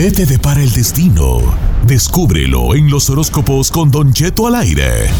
[0.00, 1.40] ¿Qué te depara el destino?
[1.82, 5.10] Descúbrelo en los horóscopos con Don Cheto al aire.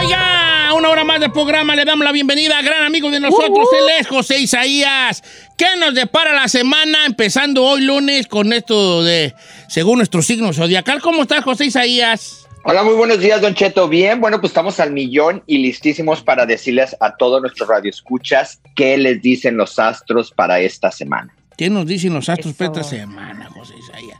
[0.00, 1.74] Oiga, una hora más de programa.
[1.74, 5.24] Le damos la bienvenida a gran amigo de nosotros, él es José Isaías.
[5.56, 7.04] ¿Qué nos depara la semana?
[7.04, 9.34] Empezando hoy lunes con esto de,
[9.66, 11.00] según nuestro signo zodiacal.
[11.00, 12.47] ¿Cómo estás, José Isaías?
[12.70, 13.88] Hola, muy buenos días, Don Cheto.
[13.88, 18.98] Bien, bueno, pues estamos al millón y listísimos para decirles a todos nuestros radioescuchas qué
[18.98, 21.34] les dicen los astros para esta semana.
[21.56, 24.18] ¿Qué nos dicen los astros para esta semana, José Isaías?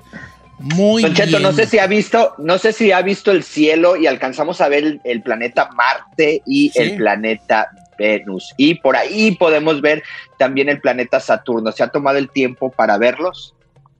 [0.60, 1.42] Muy Don Cheto, bien.
[1.42, 4.68] no sé si ha visto, no sé si ha visto el cielo y alcanzamos a
[4.68, 6.78] ver el, el planeta Marte y Sí.
[6.78, 7.68] el planeta
[7.98, 8.54] Venus.
[8.56, 10.02] Y por ahí podemos ver
[10.38, 11.70] también el planeta Saturno.
[11.70, 13.54] ¿Se ha tomado el tiempo para verlos?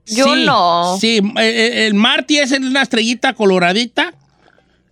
[0.07, 0.97] Yo Sí, no.
[0.99, 4.11] Sí, eh, el Marte es una estrellita coloradita.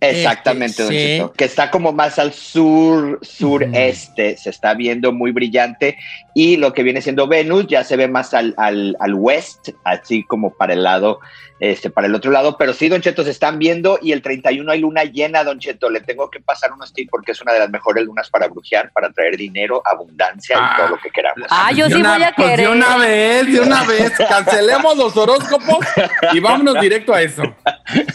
[0.00, 0.96] Exactamente, Don sí.
[0.98, 1.32] Cheto.
[1.32, 5.98] Que está como más al sur, sureste, se está viendo muy brillante.
[6.34, 10.22] Y lo que viene siendo Venus ya se ve más al, al, al west, así
[10.22, 11.18] como para el lado,
[11.58, 12.56] este, para el otro lado.
[12.56, 15.90] Pero sí, Don Cheto, se están viendo y el 31 hay luna llena, Don Cheto.
[15.90, 18.92] Le tengo que pasar unos tips porque es una de las mejores lunas para brujear,
[18.92, 20.70] para traer dinero, abundancia Ah.
[20.72, 21.48] y todo lo que queramos.
[21.50, 22.66] Ah, yo De sí una- voy a pues querer.
[22.68, 24.12] de una vez, de una vez.
[24.28, 25.84] Cancelemos los horóscopos
[26.32, 27.42] y vámonos directo a eso.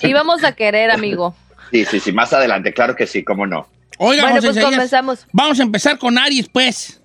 [0.01, 1.35] Y vamos a querer, amigo.
[1.73, 3.67] Sí, sí, sí, más adelante, claro que sí, cómo no.
[3.97, 5.27] Oiga, Bueno, José pues Isaías, comenzamos.
[5.31, 7.01] Vamos a empezar con Aries, pues.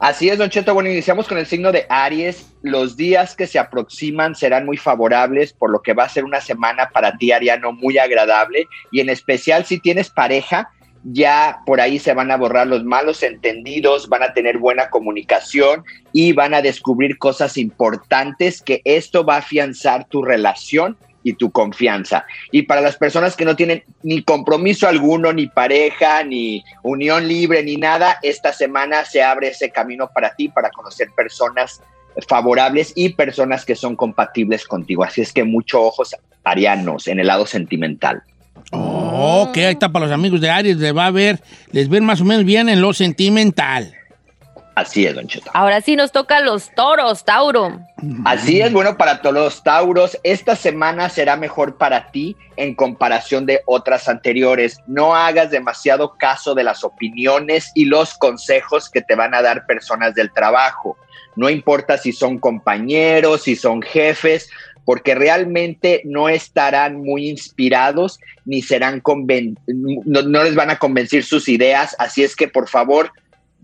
[0.00, 0.72] Así es, Don Cheto.
[0.72, 2.46] Bueno, iniciamos con el signo de Aries.
[2.62, 6.40] Los días que se aproximan serán muy favorables, por lo que va a ser una
[6.40, 8.66] semana para ti, Ariano, muy agradable.
[8.90, 10.70] Y en especial si tienes pareja,
[11.04, 15.84] ya por ahí se van a borrar los malos entendidos, van a tener buena comunicación
[16.14, 21.50] y van a descubrir cosas importantes que esto va a afianzar tu relación y tu
[21.50, 22.24] confianza.
[22.50, 27.62] Y para las personas que no tienen ni compromiso alguno, ni pareja, ni unión libre,
[27.62, 31.80] ni nada, esta semana se abre ese camino para ti, para conocer personas
[32.28, 35.04] favorables y personas que son compatibles contigo.
[35.04, 36.14] Así es que mucho ojos
[36.44, 38.22] arianos en el lado sentimental.
[38.70, 40.76] Oh, ok, ahí está para los amigos de Aries.
[40.76, 41.40] Les va a ver,
[41.72, 43.94] les ven más o menos bien en lo sentimental.
[44.74, 45.50] Así es, Don Cheto.
[45.52, 47.80] Ahora sí nos toca los toros, Tauro.
[48.24, 53.44] Así es, bueno, para todos los Tauros, esta semana será mejor para ti en comparación
[53.44, 54.78] de otras anteriores.
[54.86, 59.66] No hagas demasiado caso de las opiniones y los consejos que te van a dar
[59.66, 60.96] personas del trabajo.
[61.36, 64.48] No importa si son compañeros, si son jefes,
[64.84, 71.22] porque realmente no estarán muy inspirados ni serán conven no, no les van a convencer
[71.24, 71.94] sus ideas.
[71.98, 73.12] Así es que, por favor,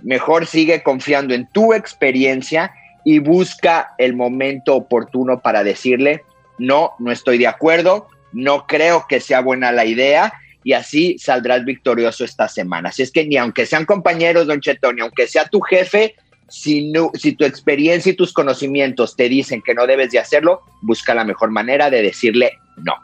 [0.02, 2.72] mejor sigue confiando en tu experiencia
[3.04, 6.24] y busca el momento oportuno para decirle,
[6.58, 10.32] no, no estoy de acuerdo, no creo que sea buena la idea
[10.64, 12.90] y así saldrás victorioso esta semana.
[12.90, 16.16] Así es que ni aunque sean compañeros, don Cheto, ni aunque sea tu jefe,
[16.48, 20.62] si, no, si tu experiencia y tus conocimientos te dicen que no debes de hacerlo,
[20.82, 22.94] busca la mejor manera de decirle no.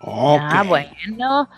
[0.00, 1.48] Ah, bueno.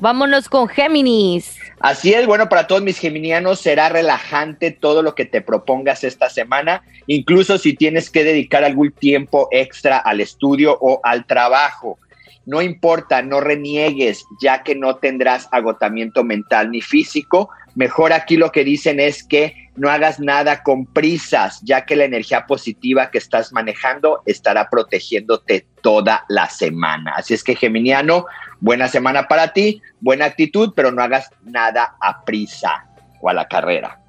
[0.00, 1.58] Vámonos con Géminis.
[1.80, 6.28] Así es, bueno, para todos mis geminianos será relajante todo lo que te propongas esta
[6.28, 11.98] semana, incluso si tienes que dedicar algún tiempo extra al estudio o al trabajo.
[12.46, 17.50] No importa, no reniegues, ya que no tendrás agotamiento mental ni físico.
[17.74, 22.04] Mejor aquí lo que dicen es que no hagas nada con prisas, ya que la
[22.04, 27.12] energía positiva que estás manejando estará protegiéndote toda la semana.
[27.16, 28.24] Así es que, Geminiano,
[28.60, 32.86] buena semana para ti, buena actitud, pero no hagas nada a prisa
[33.20, 34.00] o a la carrera.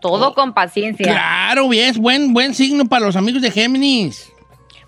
[0.00, 1.06] Todo con paciencia.
[1.06, 4.28] Claro, bien, es buen, buen signo para los amigos de Géminis.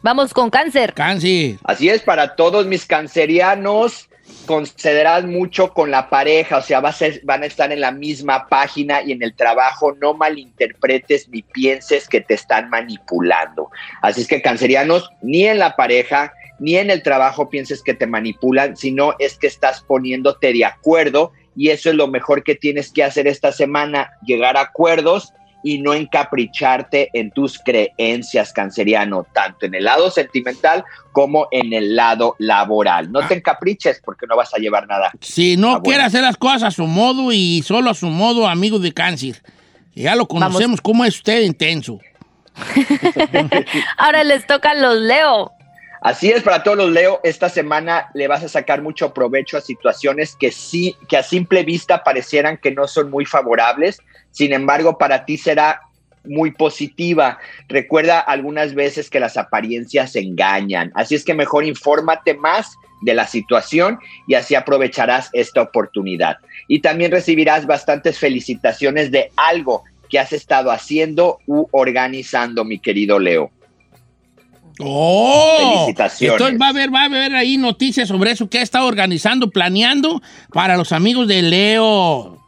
[0.02, 0.92] Vamos con Cáncer.
[0.92, 1.56] Cáncer.
[1.64, 4.08] Así es, para todos mis cancerianos,
[4.46, 7.90] concederás mucho con la pareja, o sea, va a ser- van a estar en la
[7.90, 13.70] misma página y en el trabajo, no malinterpretes ni pienses que te están manipulando.
[14.02, 18.06] Así es que cancerianos, ni en la pareja, ni en el trabajo pienses que te
[18.06, 22.90] manipulan, sino es que estás poniéndote de acuerdo y eso es lo mejor que tienes
[22.92, 25.32] que hacer esta semana, llegar a acuerdos
[25.66, 31.96] y no encapricharte en tus creencias, canceriano, tanto en el lado sentimental como en el
[31.96, 33.10] lado laboral.
[33.10, 35.10] No te encapriches porque no vas a llevar nada.
[35.20, 38.46] Si no Ah, quiere hacer las cosas a su modo y solo a su modo,
[38.46, 39.42] amigo de Cáncer.
[39.94, 41.98] Ya lo conocemos, cómo es usted intenso.
[43.96, 45.52] Ahora les tocan los Leo.
[46.04, 49.62] Así es, para todos los Leo, esta semana le vas a sacar mucho provecho a
[49.62, 54.02] situaciones que sí, que a simple vista parecieran que no son muy favorables.
[54.30, 55.80] Sin embargo, para ti será
[56.22, 57.38] muy positiva.
[57.70, 60.92] Recuerda algunas veces que las apariencias engañan.
[60.94, 63.98] Así es que mejor infórmate más de la situación
[64.28, 66.36] y así aprovecharás esta oportunidad.
[66.68, 73.18] Y también recibirás bastantes felicitaciones de algo que has estado haciendo u organizando, mi querido
[73.18, 73.50] Leo.
[74.80, 75.56] ¡Oh!
[75.58, 76.32] Felicitaciones.
[76.32, 79.50] Entonces va a haber, va a haber ahí noticias sobre eso que ha estado organizando,
[79.50, 80.20] planeando
[80.52, 82.38] para los amigos de Leo.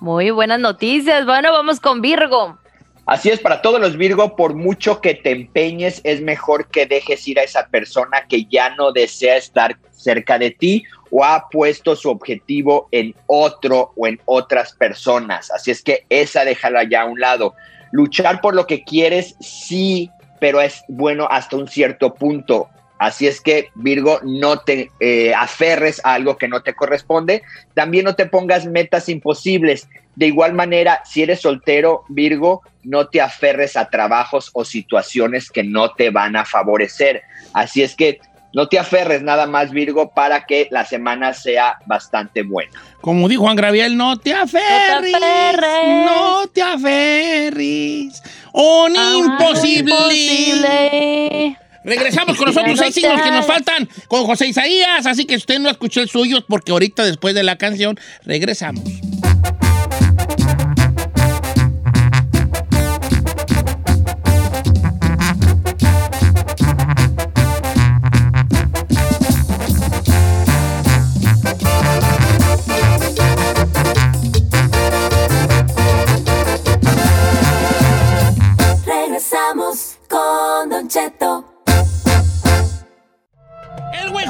[0.00, 1.24] Muy buenas noticias.
[1.26, 2.58] Bueno, vamos con Virgo.
[3.06, 7.26] Así es, para todos los Virgo, por mucho que te empeñes, es mejor que dejes
[7.28, 11.94] ir a esa persona que ya no desea estar cerca de ti o ha puesto
[11.94, 15.52] su objetivo en otro o en otras personas.
[15.52, 17.54] Así es que esa déjala ya a un lado.
[17.92, 20.10] Luchar por lo que quieres, sí,
[20.40, 22.68] pero es bueno hasta un cierto punto.
[22.98, 27.42] Así es que, Virgo, no te eh, aferres a algo que no te corresponde.
[27.74, 29.88] También no te pongas metas imposibles.
[30.14, 35.62] De igual manera, si eres soltero, Virgo, no te aferres a trabajos o situaciones que
[35.62, 37.22] no te van a favorecer.
[37.52, 38.20] Así es que
[38.56, 42.72] no te aferres nada más, Virgo, para que la semana sea bastante buena.
[43.02, 45.14] Como dijo Juan Graviel, no te aferres.
[45.14, 46.06] aferres.
[46.06, 48.22] No te aferres.
[48.54, 49.90] Un Ah, imposible.
[49.92, 51.58] imposible.
[51.84, 55.04] Regresamos con los otros No seis te signos que nos faltan con José Isaías.
[55.06, 57.96] Así que usted no escuchó el suyo porque ahorita después de la canción.
[58.24, 58.82] Regresamos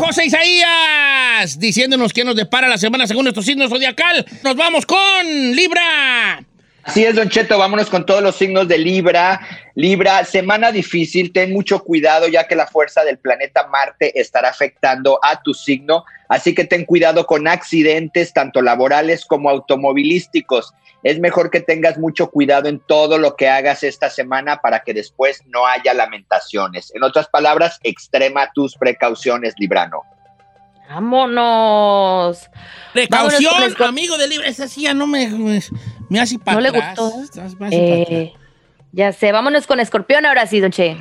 [0.06, 4.24] José Isaías diciéndonos que nos depara la semana según nuestro signo zodiacal.
[4.44, 6.44] Nos vamos con Libra.
[6.84, 9.40] Así es, Don Cheto, vámonos con todos los signos de Libra.
[9.74, 15.18] Libra, semana difícil, ten mucho cuidado ya que la fuerza del planeta Marte estará afectando
[15.24, 20.72] a tu signo, así que ten cuidado con accidentes tanto laborales como automovilísticos.
[21.06, 24.92] Es mejor que tengas mucho cuidado en todo lo que hagas esta semana para que
[24.92, 26.92] después no haya lamentaciones.
[26.96, 30.02] En otras palabras, extrema tus precauciones, Librano.
[30.88, 32.50] Vámonos.
[32.92, 34.48] Precaución, Vámonos amigo de Libra.
[34.48, 35.62] Esa sí ya no me, me,
[36.08, 36.98] me hace para ¿No le atrás.
[36.98, 37.40] gustó?
[37.40, 38.45] Hace para atrás.
[38.96, 40.96] Ya sé, vámonos con Escorpión ahora sí, Don Che.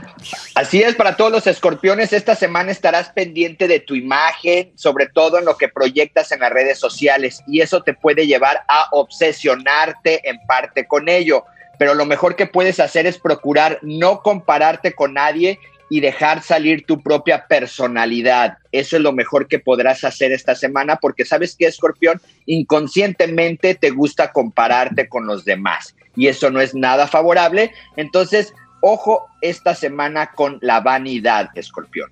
[0.54, 5.40] Así es, para todos los escorpiones, esta semana estarás pendiente de tu imagen, sobre todo
[5.40, 10.30] en lo que proyectas en las redes sociales, y eso te puede llevar a obsesionarte
[10.30, 11.46] en parte con ello.
[11.80, 15.58] Pero lo mejor que puedes hacer es procurar no compararte con nadie
[15.90, 18.58] y dejar salir tu propia personalidad.
[18.74, 23.92] Eso es lo mejor que podrás hacer esta semana, porque sabes que, escorpión, inconscientemente te
[23.92, 27.74] gusta compararte con los demás, y eso no es nada favorable.
[27.96, 28.54] Entonces,
[28.88, 32.12] Ojo esta semana con la vanidad, escorpión.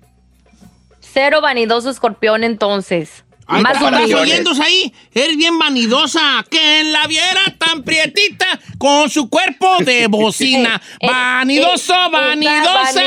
[0.98, 3.24] Cero vanidoso Escorpión entonces.
[3.46, 4.92] Ay, Más ¿cómo estás ahí?
[5.12, 6.44] Eres bien vanidosa.
[6.50, 8.46] Que la viera tan prietita
[8.78, 10.82] con su cuerpo de bocina.
[10.98, 13.02] Eh, eh, Vanidoso, eh, vanidosa.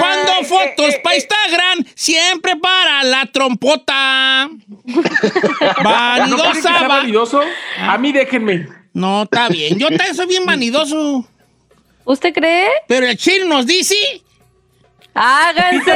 [0.00, 1.16] Cuando fotos para.
[1.16, 4.48] Instagram, siempre para la trompota.
[4.86, 6.88] ¿No que Vanidosa, sea va.
[6.88, 7.42] vanidoso?
[7.78, 8.81] A mí déjenme.
[8.92, 9.78] No, está bien.
[9.78, 11.26] Yo también soy bien vanidoso.
[12.04, 12.68] ¿Usted cree?
[12.88, 13.94] Pero el chino nos dice.
[15.14, 15.92] Háganse.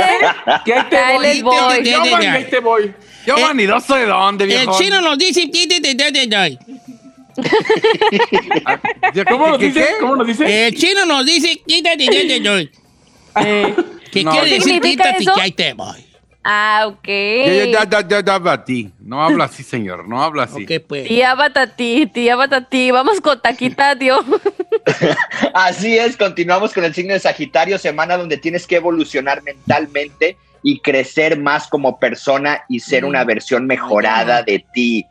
[0.65, 1.27] Que ahí te Ahí voy.
[1.27, 1.85] les voy.
[1.85, 2.95] Yo, man, ahí te voy.
[3.27, 4.79] Yo Eh, vanidoso de dónde, El viejo.
[4.79, 5.51] chino nos dice.
[9.29, 9.81] ¿Cómo nos ¿Qué, dice?
[9.81, 9.87] qué?
[10.01, 10.67] ¿Cómo nos dice?
[10.69, 11.63] El chino nos dice.
[11.67, 11.83] ¿Qué
[14.25, 14.81] quiere ¿Qué decir?
[14.81, 16.06] Quítate que ahí te voy.
[16.49, 17.09] Ah, ok.
[17.09, 18.91] Ya, ya, ya, ya, ya.
[19.01, 20.07] No habla así, señor.
[20.07, 20.63] No habla así.
[20.63, 21.09] Ok, pues.
[21.09, 22.93] Tía Batatí, tía Batatí.
[22.93, 24.25] Vamos con Taquita, tío.
[25.55, 30.79] Así es, continuamos con el signo de Sagitario, semana donde tienes que evolucionar mentalmente y
[30.79, 35.05] crecer más como persona y ser una versión mejorada de ti.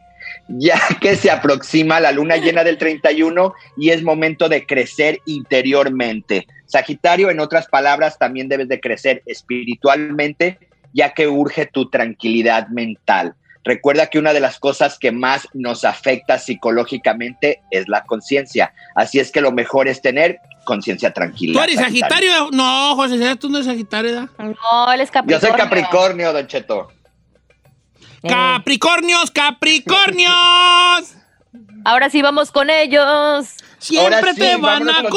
[0.47, 6.47] Ya que se aproxima la luna llena del 31 y es momento de crecer interiormente.
[6.65, 10.59] Sagitario, en otras palabras, también debes de crecer espiritualmente,
[10.95, 13.35] ya que urge tu tranquilidad mental.
[13.65, 18.73] Recuerda que una de las cosas que más nos afecta psicológicamente es la conciencia.
[18.95, 21.53] Así es que lo mejor es tener conciencia tranquila.
[21.59, 22.49] ¿Tú eres Sagitario?
[22.51, 24.29] No, José, tú no eres Sagitario, ¿verdad?
[24.39, 25.39] No, él es Yo Capricornio.
[25.49, 26.87] soy Capricornio, Don Cheto.
[28.23, 31.15] Eh, Capricornios, Capricornios.
[31.83, 33.47] Ahora sí vamos con ellos.
[33.79, 35.11] Siempre sí, te van a con-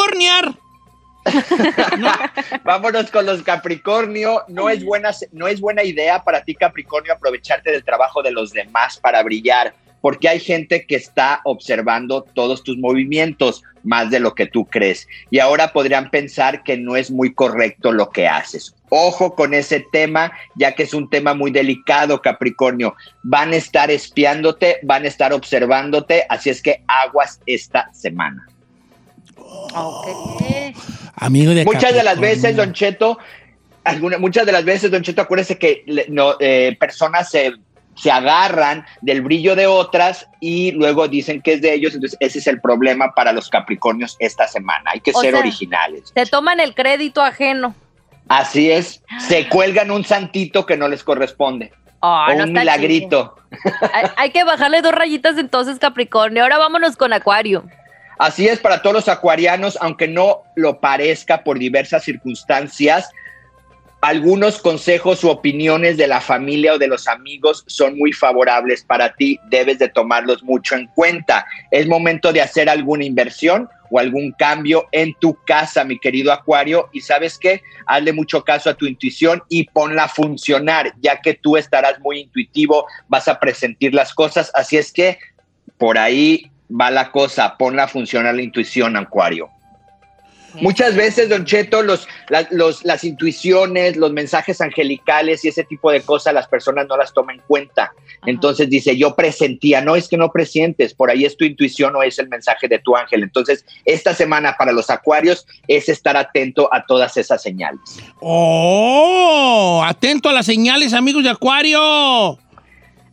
[2.65, 4.43] Vámonos con los Capricornio.
[4.49, 8.53] No es, buena, no es buena idea para ti, Capricornio, aprovecharte del trabajo de los
[8.53, 14.35] demás para brillar, porque hay gente que está observando todos tus movimientos más de lo
[14.35, 15.09] que tú crees.
[15.31, 18.75] Y ahora podrían pensar que no es muy correcto lo que haces.
[18.91, 22.95] Ojo con ese tema, ya que es un tema muy delicado, Capricornio.
[23.23, 28.47] Van a estar espiándote, van a estar observándote, así es que aguas esta semana.
[29.75, 30.07] Ok.
[31.17, 33.19] Amigo de Muchas de las veces, Don Cheto,
[33.85, 37.53] alguna- muchas de las veces, Don Cheto, acuérdese que le- no, eh, personas se,
[37.97, 41.95] se agarran del brillo de otras y luego dicen que es de ellos.
[41.95, 44.91] Entonces, ese es el problema para los Capricornios esta semana.
[44.93, 46.13] Hay que O ser sea, originales.
[46.15, 47.75] Se toman el crédito ajeno.
[48.29, 49.03] Así es.
[49.27, 51.73] Se cuelgan un santito que no les corresponde.
[52.01, 53.35] Ah, o no un milagrito.
[53.93, 56.43] Hay, hay que bajarle dos rayitas entonces, Capricornio.
[56.45, 57.65] Ahora vámonos con Acuario.
[58.19, 63.11] Así es para todos los acuarianos, aunque no lo parezca por diversas circunstancias.
[64.01, 69.13] Algunos consejos u opiniones de la familia o de los amigos son muy favorables para
[69.15, 69.39] ti.
[69.51, 71.47] Debes de tomarlos mucho en cuenta.
[71.71, 76.89] Es momento de hacer alguna inversión o algún cambio en tu casa, mi querido Acuario.
[76.93, 81.35] Y sabes qué, hazle mucho caso a tu intuición y ponla a funcionar, ya que
[81.35, 84.51] tú estarás muy intuitivo, vas a presentir las cosas.
[84.55, 85.19] Así es que
[85.77, 89.49] por ahí va la cosa, ponla a funcionar la intuición, Acuario.
[90.61, 95.91] Muchas veces, Don Cheto, los, la- los- las intuiciones, los mensajes angelicales y ese tipo
[95.93, 97.93] de cosas, las personas no las toman en cuenta.
[98.27, 102.03] Entonces dice, yo presentía, no es que no presientes, por ahí es tu intuición o
[102.03, 103.23] es el mensaje de tu ángel.
[103.23, 107.81] Entonces, esta semana para los acuarios es estar atento a todas esas señales.
[108.21, 109.83] ¡Oh!
[109.87, 112.39] Atento a las señales, amigos de Acuario.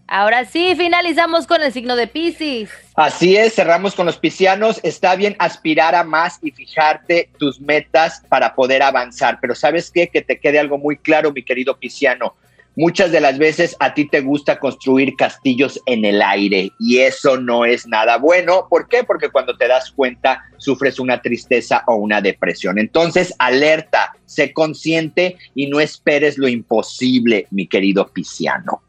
[0.07, 2.69] Ahora sí, finalizamos con el signo de Pisces.
[2.95, 4.79] Así es, cerramos con los piscianos.
[4.83, 10.07] Está bien aspirar a más y fijarte tus metas para poder avanzar, pero ¿sabes qué?
[10.07, 12.35] Que te quede algo muy claro, mi querido pisciano.
[12.77, 17.37] Muchas de las veces a ti te gusta construir castillos en el aire y eso
[17.37, 18.67] no es nada bueno.
[18.69, 19.05] ¿Por qué?
[19.05, 22.77] Porque cuando te das cuenta sufres una tristeza o una depresión.
[22.77, 28.81] Entonces, alerta, sé consciente y no esperes lo imposible, mi querido pisciano.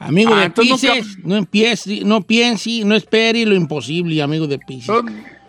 [0.00, 4.58] Amigo Ah, de nunca- Pisces, no empiece, no piense, no espere lo imposible, amigo de
[4.58, 4.94] Pisces.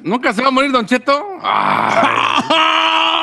[0.02, 1.14] ¿Nunca se va a morir Don Cheto?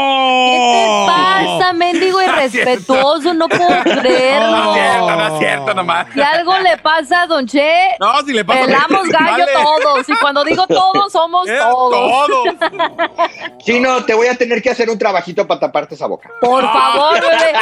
[0.00, 3.34] ¿Qué te pasa, mendigo irrespetuoso?
[3.34, 4.74] No puedo No es creerlo.
[4.74, 6.06] cierto, no es cierto nomás.
[6.12, 9.52] Si algo le pasa a Don Che, No, si le pasa pelamos gallo Vale.
[9.52, 10.08] todos.
[10.08, 12.26] Y cuando digo todos, somos Es todos.
[12.26, 12.44] todo.
[13.58, 16.30] Chino, te voy a tener que hacer un trabajito para taparte esa boca.
[16.40, 17.52] Por favor, bebé.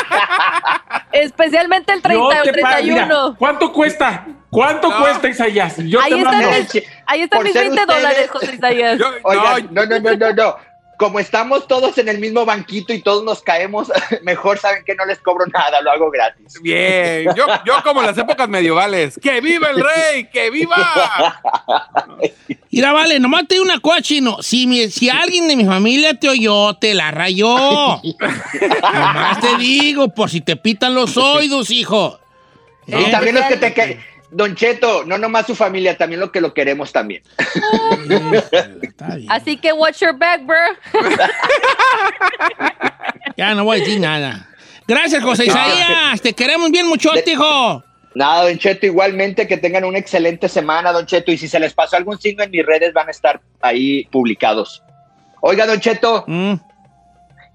[1.12, 3.36] Especialmente el 30 No o te pa- mira, 31.
[3.38, 4.26] ¿Cuánto cuesta?
[4.50, 5.76] ¿Cuánto cuesta Isaías?
[5.78, 6.50] Yo Ahí te están mando.
[6.50, 8.98] mis, ahí están Por mis ser 20 ustedes- dólares, José Isaías.
[8.98, 10.56] Yo- Oigan, no, no, no, no, no, no.
[10.98, 13.88] Como estamos todos en el mismo banquito y todos nos caemos,
[14.22, 16.60] mejor saben que no les cobro nada, lo hago gratis.
[16.60, 19.18] Bien, yo, yo como en las épocas medievales.
[19.22, 20.28] ¡Que viva el rey!
[20.32, 21.40] ¡Que viva!
[22.70, 24.42] Mira, vale, nomás te digo una cosa, chino.
[24.42, 27.56] Si, mi- si alguien de mi familia te oyó, te la rayó.
[28.82, 32.18] nomás te digo, por si te pitan los oídos, hijo.
[32.86, 33.08] Y ¿Eh?
[33.10, 36.52] también los que te que Don Cheto, no nomás su familia, también lo que lo
[36.52, 37.22] queremos también.
[39.28, 40.56] Así que watch your back, bro.
[43.36, 44.48] Ya no voy a decir nada.
[44.86, 46.20] Gracias, José Isaías.
[46.20, 47.84] Te queremos bien mucho, De- hijo.
[48.14, 51.30] Nada, Don Cheto, igualmente que tengan una excelente semana, Don Cheto.
[51.30, 54.82] Y si se les pasó algún signo en mis redes, van a estar ahí publicados.
[55.40, 56.54] Oiga, Don Cheto, Mm.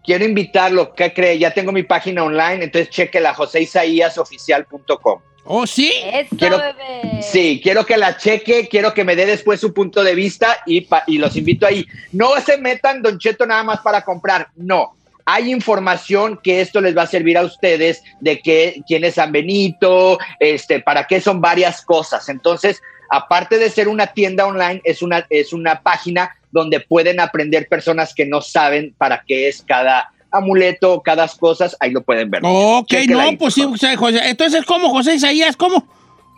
[0.06, 0.94] quiero invitarlo.
[0.94, 1.38] ¿Qué cree?
[1.38, 5.20] Ya tengo mi página online, entonces chequela, joseisaíasoficial.com.
[5.46, 5.92] ¿Oh, sí?
[6.06, 7.22] Eso, Quiero- bebé.
[7.22, 10.82] Sí, quiero que la cheque, quiero que me dé después su punto de vista y,
[10.82, 11.86] pa- y los invito ahí.
[12.12, 14.48] No se metan, Don Cheto, nada más para comprar.
[14.56, 14.96] No.
[15.26, 19.32] Hay información que esto les va a servir a ustedes de que, quién es San
[19.32, 22.28] Benito, este, para qué son varias cosas.
[22.30, 27.68] Entonces, aparte de ser una tienda online, es una, es una página donde pueden aprender
[27.68, 32.42] personas que no saben para qué es cada amuleto, cada cosas, ahí lo pueden ver.
[32.44, 33.64] Ok, Chequela no, ahí, pues sí,
[33.96, 34.20] José.
[34.30, 35.56] Entonces, ¿cómo, José Isaías?
[35.56, 35.88] ¿Cómo?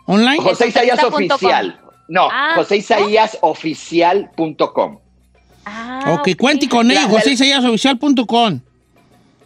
[0.06, 0.38] ¿Online?
[0.38, 1.02] José Isaías.
[1.02, 1.80] Oficial.
[2.08, 4.98] No, Ah, José Isaías Oficial.com.
[5.64, 8.60] Ah, ok, cuente con ellos, José Isaías Oficial.com.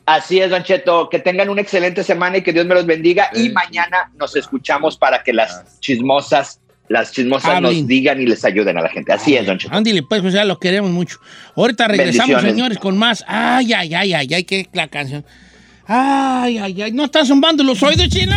[0.04, 1.08] Así es, Don Cheto.
[1.08, 3.30] Que tengan una excelente semana y que Dios me los bendiga.
[3.32, 7.72] Y mañana nos escuchamos para que las chismosas, las chismosas Hablen.
[7.72, 9.12] nos digan y les ayuden a la gente.
[9.12, 9.72] Así es, Don Cheto.
[9.72, 11.18] Ándale, pues, José, lo queremos mucho.
[11.54, 13.24] Ahorita regresamos, señores, con más.
[13.28, 15.24] Ay, ay, ay, ay, ay, qué la canción.
[15.86, 18.34] Ay, ay, ay, ¿no están zumbando los oídos, chino?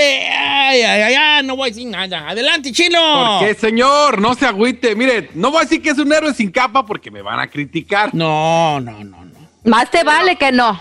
[0.00, 2.28] Ay, ay, ay, ay, no voy a decir nada.
[2.28, 3.38] Adelante, chino.
[3.38, 4.20] ¿Por qué, señor?
[4.20, 4.94] No se agüite.
[4.94, 7.48] Mire, no voy a decir que es un héroe sin capa porque me van a
[7.48, 8.14] criticar.
[8.14, 9.38] No, no, no, no.
[9.64, 10.80] Más te vale que no.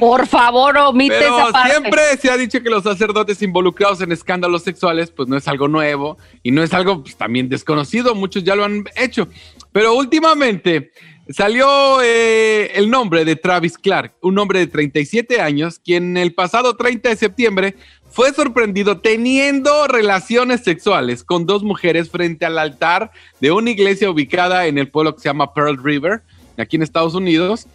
[0.00, 1.70] Por favor, omite Pero esa parte.
[1.70, 5.68] siempre se ha dicho que los sacerdotes involucrados en escándalos sexuales, pues no es algo
[5.68, 8.14] nuevo y no es algo pues, también desconocido.
[8.14, 9.28] Muchos ya lo han hecho.
[9.72, 10.92] Pero últimamente
[11.30, 16.76] salió eh, el nombre de Travis Clark, un hombre de 37 años, quien el pasado
[16.76, 17.76] 30 de septiembre
[18.10, 24.66] fue sorprendido teniendo relaciones sexuales con dos mujeres frente al altar de una iglesia ubicada
[24.66, 26.22] en el pueblo que se llama Pearl River,
[26.56, 27.66] aquí en Estados Unidos.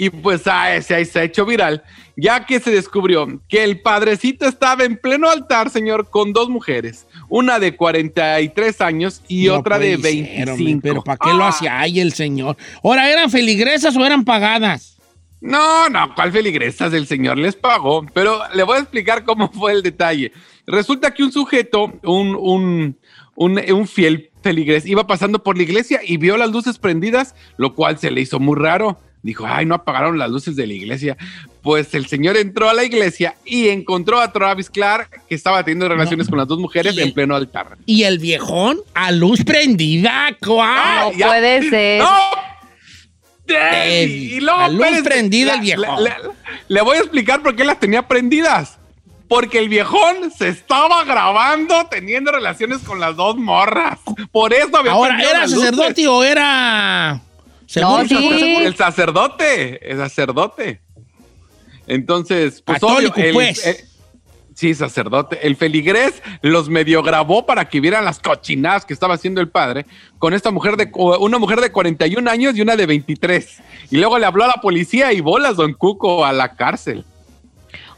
[0.00, 1.82] Y pues ah, se, se ha hecho viral,
[2.16, 7.08] ya que se descubrió que el padrecito estaba en pleno altar, señor, con dos mujeres,
[7.28, 10.52] una de 43 años y No otra de puede ser, 25.
[10.52, 12.56] hombre, pero ¿para qué lo hacía ahí el señor?
[12.84, 14.98] Ahora, ¿eran feligresas o eran pagadas?
[15.40, 16.92] No, no, ¿cuál feligresas?
[16.92, 20.30] El señor les pagó, pero le voy a explicar cómo fue el detalle.
[20.64, 22.96] Resulta que un sujeto, un, un,
[23.34, 27.74] un, un fiel feligres, iba pasando por la iglesia y vio las luces prendidas, lo
[27.74, 29.00] cual se le hizo muy raro.
[29.22, 31.16] Dijo, ay, no apagaron las luces de la iglesia.
[31.62, 35.88] Pues el señor entró a la iglesia y encontró a Travis Clark, que estaba teniendo
[35.88, 37.76] relaciones con las dos mujeres Y- en pleno altar.
[37.84, 41.16] Y el viejón a luz prendida, ¿cuál?
[41.18, 42.00] No puede ser.
[42.02, 42.16] ¡No!
[43.50, 46.04] Eh, y luego, a luz prendida el viejón.
[46.68, 48.78] le voy a explicar por qué las tenía prendidas.
[49.26, 53.98] Porque el viejón se estaba grabando teniendo relaciones con las dos morras.
[54.32, 55.58] Por eso había Ahora, ¿era luces.
[55.60, 57.20] sacerdote o era...?
[57.76, 58.56] No, según- sí.
[58.56, 60.80] El sacerdote, el sacerdote.
[61.86, 63.66] Entonces, pues Católico, obvio, el- pues.
[63.66, 63.84] eh,
[64.54, 65.46] sí, sacerdote.
[65.46, 69.86] El feligrés los medio grabó para que vieran las cochinadas que estaba haciendo el padre
[70.18, 73.58] con esta mujer de una mujer de 41 años y una de 23.
[73.90, 77.04] Y luego le habló a la policía y bolas Don Cuco a la cárcel.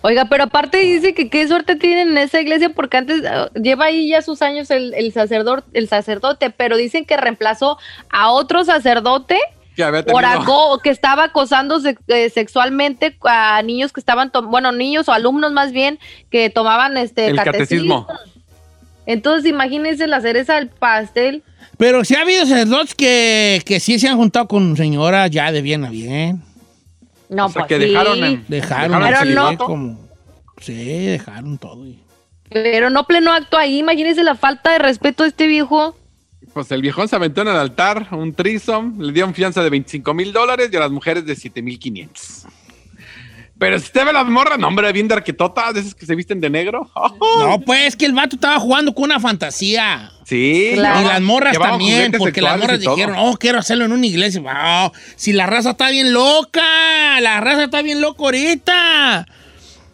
[0.03, 3.85] Oiga, pero aparte dice que qué suerte tienen en esa iglesia porque antes ah, lleva
[3.87, 7.77] ahí ya sus años el, el sacerdote, el sacerdote, pero dicen que reemplazó
[8.09, 9.39] a otro sacerdote
[9.87, 14.73] Que había por aco- que estaba acosando se- eh, sexualmente a niños que estaban, bueno,
[14.73, 15.99] niños o alumnos más bien
[16.31, 18.07] que tomaban este El catecismo.
[19.07, 21.43] Entonces, imagínense la cereza del pastel.
[21.77, 25.63] Pero sí ha habido sacerdotes que, que sí se han juntado con señoras ya de
[25.63, 26.43] bien a bien.
[27.29, 27.91] No, O sea, pues que sí.
[27.93, 29.65] dejaron en- Dejaron, así, celibato.
[29.67, 29.99] como...
[30.61, 31.87] Sí, dejaron todo.
[31.87, 31.99] y-
[32.51, 35.97] Pero no pleno acto ahí, imagínense la falta de respeto de este viejo.
[36.55, 40.13] Pues el viejón se aventó en el altar, un trisom, le dieron fianza de 25
[40.15, 42.47] mil dólares y a las mujeres de 7 mil 500.
[43.59, 46.15] Pero si te ve las morras, no, hombre, bien de arquetotas, de esas que se
[46.15, 46.91] visten de negro.
[47.41, 50.11] No, pues que el vato estaba jugando con una fantasía.
[50.25, 50.71] Sí.
[50.75, 51.01] Claro.
[51.03, 54.41] Y las morras Llevaban también, porque las morras dijeron, oh, quiero hacerlo en una iglesia.
[54.41, 59.27] Wow, si la raza está bien loca, la raza está bien loca ahorita.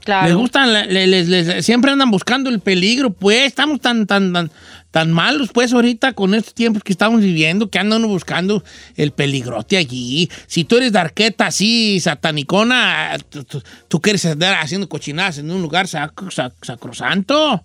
[0.05, 0.27] Claro.
[0.29, 4.53] Les gustan, le- les- les- siempre andan buscando el peligro, pues estamos tan, tan, tan,
[4.96, 8.64] tan malos, pues ahorita con estos tiempos que estamos viviendo, que andan buscando
[8.96, 10.30] el peligrote allí.
[10.46, 15.50] Si tú eres de arqueta así, satanicona, tú, tú- tú quieres andar haciendo cochinadas en
[15.50, 17.62] un lugar sac- sac- sacrosanto.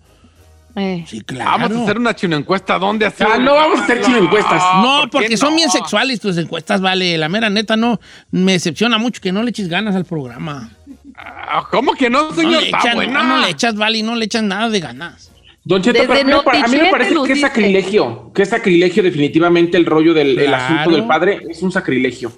[0.75, 1.05] Eh.
[1.07, 1.51] Sí, claro.
[1.51, 2.77] Vamos a hacer una chino encuesta.
[2.77, 3.25] ¿Dónde hacer?
[3.31, 4.61] Ah, no vamos a hacer chino encuestas.
[4.81, 5.55] No, ¿por qué porque son no?
[5.55, 7.17] bien sexuales tus encuestas, vale.
[7.17, 7.97] La mera neta no
[8.31, 10.69] me decepciona mucho que no le eches ganas al programa.
[11.15, 12.61] Ah, ¿Cómo que no, No señor?
[12.61, 13.23] le, Está echan, buena.
[13.23, 15.30] no, no le echas, vale, no le echas nada de ganas.
[15.63, 17.41] Don Cheto, Desde pero a mí me pa- a mí me Notichete parece que es
[17.41, 22.31] sacrilegio, que es sacrilegio definitivamente el rollo del el asunto del padre, es un sacrilegio.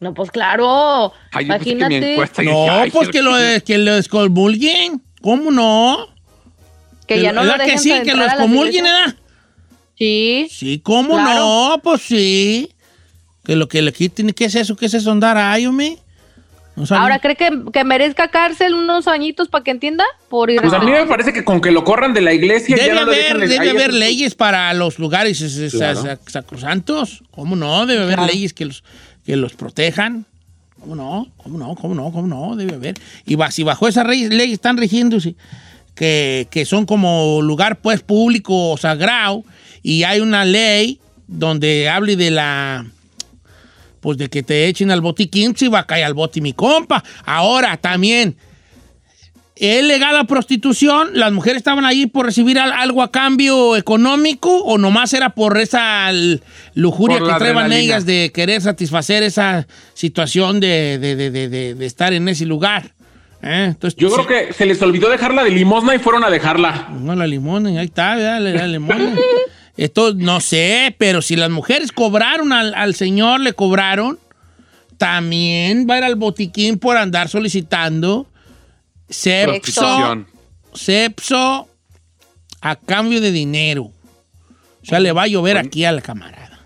[0.00, 1.12] No, pues claro.
[1.30, 3.32] Ay, que Imagínate encuesta y No, ay, pues que lo,
[3.64, 5.02] que lo excomulguen.
[5.22, 6.06] ¿Cómo no?
[7.06, 8.84] que ya no lo ¿Verdad dejen que sí, que lo excomulguen.
[8.84, 9.16] ¿verdad?
[9.98, 10.46] Sí.
[10.50, 11.34] Sí, ¿cómo Claro.
[11.74, 11.80] no?
[11.82, 12.70] Pues sí.
[13.44, 14.74] Que lo que le quiten, ¿qué es eso?
[14.76, 15.98] ¿Qué es eso andar ahí, hombre?
[16.76, 20.04] No Ahora, ¿cree que, que merezca cárcel unos añitos para que entienda?
[20.28, 22.82] Por Pues a mí me parece que con que lo corran de la iglesia ya
[22.84, 26.02] Debe no lo haber, debe haber leyes para los lugares es- es- Claro.
[26.02, 27.22] sac- sacrosantos.
[27.32, 27.86] ¿Cómo no?
[27.86, 28.32] Debe haber Claro.
[28.32, 28.84] leyes que los,
[29.26, 30.24] que los protejan.
[30.80, 31.26] ¿Cómo no?
[31.36, 31.74] ¿Cómo no?
[31.74, 32.12] ¿Cómo no?
[32.12, 32.56] ¿Cómo no?
[32.56, 32.94] Debe haber.
[33.26, 35.34] Y va- si bajo esa ley, ley están rigiéndose,
[35.94, 39.44] que, que son como lugar pues público o sagrado,
[39.82, 42.86] y hay una ley donde hable de la
[44.00, 47.04] pues de que te echen al botiquín, si va a caer al bote mi compa.
[47.24, 48.36] Ahora también,
[49.56, 51.10] ¿es legal la prostitución?
[51.14, 55.58] ¿Las mujeres estaban ahí por recibir al- algo a cambio económico o nomás era por
[55.58, 56.10] esa
[56.74, 61.74] lujuria Por que traían ellas de querer satisfacer esa situación de, de- de- de- de-
[61.74, 62.92] de estar en ese lugar?
[63.42, 63.66] ¿Eh?
[63.68, 66.88] Entonces, Yo creo que se les olvidó dejarla de limosna y fueron a dejarla.
[67.00, 68.38] No, la limón, ahí está, ¿verdad?
[68.40, 68.98] la, la limón.
[69.76, 74.18] Esto no sé, pero si las mujeres cobraron al, al señor, le cobraron,
[74.98, 78.26] también va a ir al botiquín por andar solicitando
[79.06, 80.26] Prostitución.
[80.74, 81.68] sexo
[82.60, 83.84] a cambio de dinero.
[83.84, 86.60] O sea, le va a llover aquí a la camarada.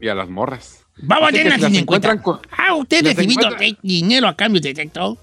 [0.00, 0.78] Y a las morras.
[1.02, 5.18] Vamos, que llena si encuentran con- Ah, usted recibido encuentran- dinero a cambio de TikTok.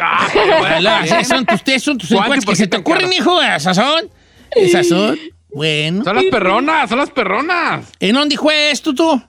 [0.00, 3.40] Ah, Bueno, son tus, son tus ¿Cuánto y encuestas por que se te ocurren, hijo.
[3.42, 4.08] Esas son.
[4.52, 5.18] Esas son.
[5.50, 6.04] Bueno.
[6.04, 7.92] Son las perronas, son las perronas.
[8.00, 9.20] ¿En dónde fue esto tú?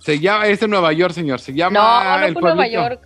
[0.00, 1.40] Se llama, es en Nueva York, señor.
[1.40, 2.68] Se llama No, no el fue Nueva.
[2.68, 3.00] York.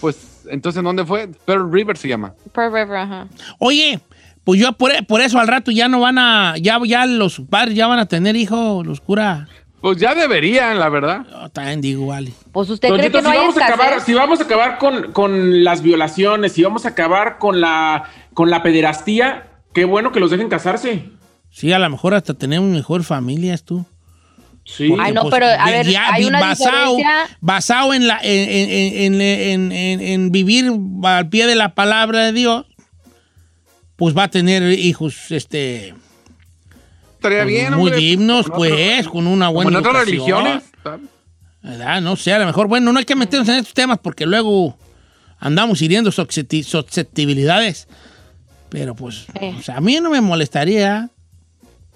[0.00, 1.28] Pues, entonces, ¿en dónde fue?
[1.44, 2.34] Pearl River se llama.
[2.52, 3.26] Pearl River, ajá.
[3.58, 4.00] Oye,
[4.44, 6.54] pues yo por, por eso al rato ya no van a.
[6.58, 9.48] Ya, ya los padres ya van a tener hijos, los curas.
[9.80, 11.26] Pues ya deberían, la verdad.
[11.30, 12.32] Yo también digo, vale.
[12.52, 14.78] Pues usted Don cree que no si, hay vamos a acabar, si vamos a acabar
[14.78, 20.12] con, con las violaciones, si vamos a acabar con la, con la pederastía, qué bueno
[20.12, 21.08] que los dejen casarse.
[21.50, 23.84] Sí, a lo mejor hasta tenemos mejor familias tú.
[24.64, 24.88] Sí.
[24.88, 27.36] Porque, Ay, no, pues, pero, a ver, ya hay una basado, diferencia.
[27.40, 30.70] basado en, la, en, en- en- en- en- en vivir
[31.02, 32.66] al pie de la palabra de Dios,
[33.96, 35.94] pues va a tener hijos este,
[37.14, 37.96] Estaría bien, muy hombre.
[37.96, 40.44] dignos, pues, con una Como buena en otras educación.
[40.44, 40.64] religiones.
[41.62, 42.00] ¿Verdad?
[42.00, 44.78] No sé, a lo mejor, bueno, no hay que meternos en estos temas porque luego
[45.38, 47.88] andamos hiriendo suscepti- susceptibilidades.
[48.70, 49.56] Pero pues, Eh.
[49.62, 51.10] sea, a mí no me molestaría.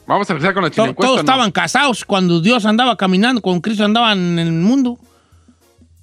[0.06, 1.20] Vamos a empezar con la To- chilencuesta, todos ¿no?
[1.22, 4.98] estaban casados cuando Dios andaba caminando, cuando Cristo andaba en el mundo.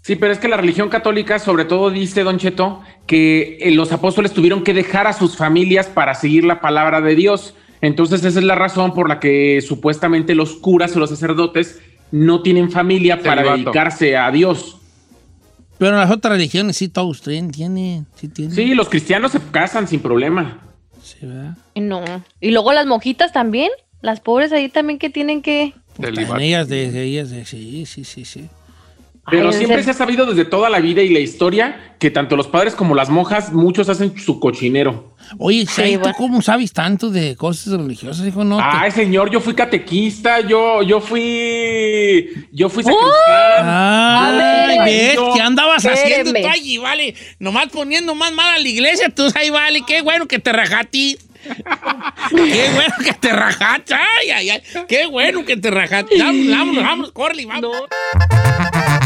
[0.02, 3.92] Sí, pero es que la religión católica sobre todo dice, Don Cheto, que eh, los
[3.92, 7.54] apóstoles tuvieron que dejar a sus familias para seguir la palabra de Dios.
[7.82, 11.80] Entonces esa es la razón por la que supuestamente los curas o los sacerdotes
[12.12, 14.78] no tienen familia para dedicarse a Dios.
[15.78, 18.56] Pero en las otras religiones sí todos tienen, tienen, sí tienen.
[18.56, 20.60] Sí, los cristianos se casan sin problema.
[21.02, 21.58] Sí, ¿verdad?
[21.76, 22.04] No.
[22.40, 23.70] Y luego las monjitas también.
[24.02, 25.74] Las pobres ahí también que tienen que.
[26.40, 28.46] Ellas, de, de ellas, de, sí, sí, sí, sí.
[29.30, 32.36] Pero Ay, siempre se ha sabido desde toda la vida y la historia que tanto
[32.36, 35.16] los padres como las monjas, muchos hacen su cochinero.
[35.38, 36.16] Oye, Chay, ¿tú bueno.
[36.18, 38.44] cómo sabes tanto de cosas religiosas, hijo?
[38.44, 44.86] No, te- Ay, señor, yo fui catequista, yo, yo fui, yo fui sacristán.
[44.86, 45.34] Ves, no.
[45.36, 47.14] ¿qué andabas haciendo tú allí, vale?
[47.38, 49.84] Nomás poniendo más mal a la iglesia, tú ahí, vale.
[49.86, 51.18] Qué bueno que te rajaste.
[52.30, 53.94] qué bueno que te rajaste.
[53.94, 54.64] Ay, ay, ay.
[54.88, 56.18] Qué bueno que te rajaste.
[56.18, 57.62] Vámonos, vámonos, vámonos, Corley, vamos.
[57.62, 59.01] Don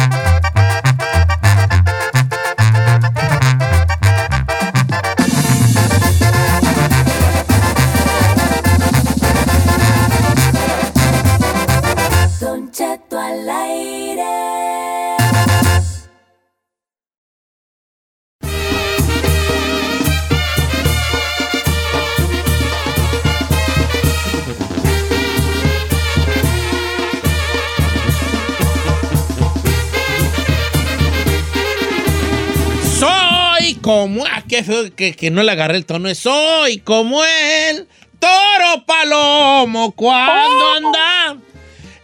[33.85, 34.25] como.
[34.25, 36.13] Ah, qué feo que, que no le agarré el tono.
[36.15, 37.87] Soy como el
[38.19, 41.37] toro palomo cuando anda.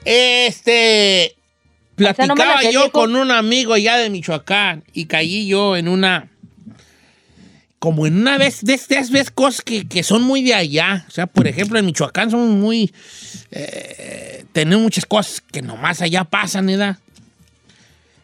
[0.06, 1.36] Este.
[1.96, 6.30] Platicaba yo con un amigo ya de Michoacán y caí yo en una.
[7.80, 11.04] Como en una vez, de estas ves cosas que, que son muy de allá.
[11.08, 12.94] O sea, por ejemplo, en Michoacán son muy.
[13.50, 17.00] eh, tenemos muchas cosas que nomás allá pasan, ¿verdad?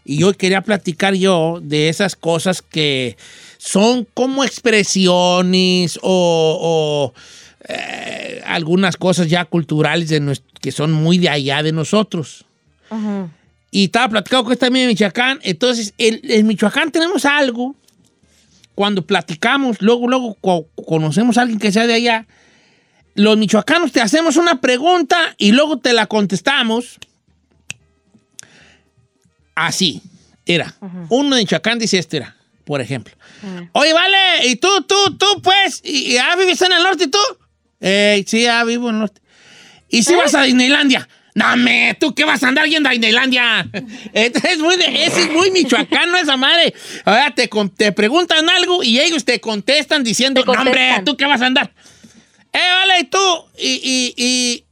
[0.06, 3.17] Y yo quería platicar yo de esas cosas que
[3.58, 7.13] son como expresiones o, o,
[7.67, 12.46] eh, algunas cosas ya culturales de que son muy de allá de nosotros.
[12.89, 13.30] Ajá.
[13.70, 15.39] Y estaba platicando con esta amiga de Michoacán.
[15.43, 17.76] Entonces, en, en Michoacán tenemos algo.
[18.76, 22.28] Cuando platicamos, luego, luego co- conocemos a alguien que sea de allá.
[23.15, 27.00] Los michoacanos te hacemos una pregunta y luego te la contestamos.
[29.56, 30.02] Así.
[30.46, 30.76] Era.
[31.10, 33.13] Uno de Michoacán dice esto era, por ejemplo.
[33.73, 35.82] Oye, vale, ¿y tú, tú, tú, pues?
[35.84, 37.19] ¿Y, y vives en el norte tú?
[37.82, 39.21] Eh, sí, ya vivo en el norte.
[39.89, 41.08] ¿Y si vas a Disneylandia?
[41.36, 43.69] Dame, ¿tú qué vas a andar yendo a Disneylandia?
[44.13, 46.73] Es muy, de- es muy michoacano esa madre.
[47.06, 47.47] Ahora te,
[47.78, 51.06] te preguntan algo y ellos te contestan diciendo, Te no, hombre, contestan.
[51.06, 51.71] ¿tú qué vas a andar?
[52.54, 53.19] Eh, vale, ¿y tú?
[53.60, 54.65] ¿Y, y, y,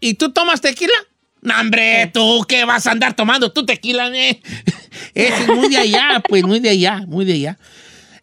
[0.00, 0.94] ¿y tú tomas tequila?
[1.46, 3.52] No, hombre, ¿tú qué vas a andar tomando?
[3.52, 4.08] ¿Tú tequila?
[4.12, 4.42] eh?
[5.14, 7.58] Ese es muy de allá, pues, muy de allá, muy de allá.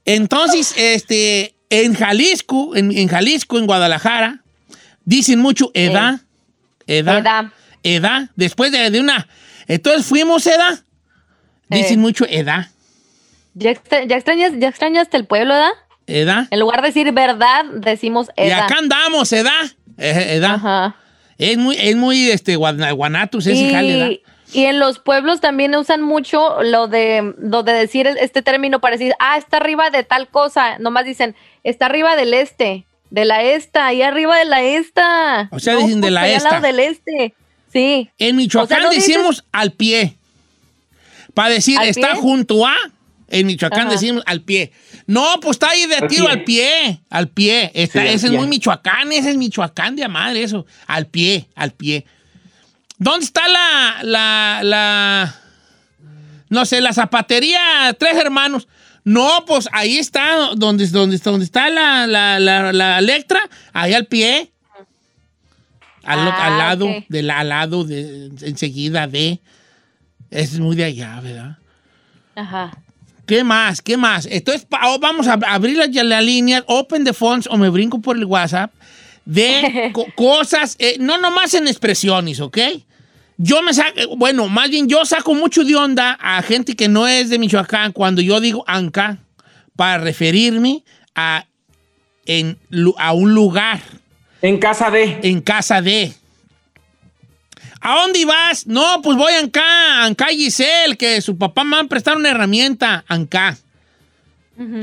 [0.03, 4.43] Entonces, este, en Jalisco, en, en Jalisco, en Guadalajara,
[5.05, 6.19] dicen mucho edad,
[6.86, 7.45] edad, edad,
[7.83, 8.29] Edad.
[8.36, 9.27] después de, de una...
[9.67, 10.83] Entonces fuimos edad,
[11.69, 12.01] dicen Eh.
[12.01, 12.67] mucho edad,
[13.53, 15.71] ¿Ya, extra- ya extrañas, ya extrañaste el pueblo, ¿verdad?
[16.07, 16.47] edad.
[16.51, 18.63] En lugar de decir verdad, decimos Y edad.
[18.65, 19.63] acá andamos, edad,
[19.97, 20.55] eh, edad.
[20.55, 20.95] Ajá.
[21.51, 24.21] Es muy, es muy, este, guana- guanatos ese jale.
[24.53, 28.79] Y, y en los pueblos también usan mucho lo de, lo de decir este término
[28.82, 30.77] para decir, ah, está arriba de tal cosa.
[30.79, 35.47] Nomás dicen, está arriba del este, de la esta, y arriba de la esta.
[35.51, 36.49] O sea, dicen de la allá al esta.
[36.51, 37.34] lado del este.
[37.71, 38.10] Sí.
[38.19, 40.15] En Michoacán O sea, ¿no dices- decimos al pie.
[41.34, 42.21] Para decir, ¿Al está pie?
[42.21, 42.75] junto a.
[43.34, 43.89] En Michoacán Ajá.
[43.91, 44.72] decimos al pie.
[45.08, 46.32] No, pues está ahí de Al tiro pie.
[46.34, 47.00] al pie.
[47.10, 47.72] Al pie.
[47.74, 48.39] Está- Sí, al ese es pie.
[48.39, 50.65] muy Michoacán, ese es Michoacán de madre, eso.
[50.88, 52.06] Al pie, al pie.
[52.98, 55.36] ¿Dónde está la, la, la,
[56.50, 58.67] no sé, la zapatería Tres Hermanos?
[59.04, 63.41] No, pues ahí está, donde, donde, donde está la, la, la, la Electra,
[63.74, 64.52] ahí al pie.
[66.04, 67.06] Al, Ah, al lado, ok.
[67.10, 69.39] de la- al lado, de, enseguida de.
[70.30, 71.58] Es muy de allá, ¿verdad?
[72.36, 72.72] Ajá.
[73.25, 73.81] ¿Qué más?
[73.81, 74.25] ¿Qué más?
[74.29, 77.69] Entonces, pa- oh, vamos a abrir la, ya la línea, open the phones o me
[77.69, 78.71] brinco por el WhatsApp
[79.25, 82.57] de co- cosas, eh, no nomás en expresiones, ¿ok?
[83.38, 87.07] Yo me saco, bueno, más bien yo saco mucho de onda a gente que no
[87.07, 89.17] es de Michoacán cuando yo digo Anca
[89.75, 90.83] para referirme
[91.15, 91.45] a,
[92.25, 92.59] en,
[92.97, 93.81] a un lugar
[94.41, 95.19] En casa de.
[95.23, 96.13] en casa de.
[97.86, 98.65] ¿A dónde vas?
[98.65, 102.30] No, pues voy a Anca, Anca Giselle, que su papá me va a prestar una
[102.32, 103.58] herramienta, Anca.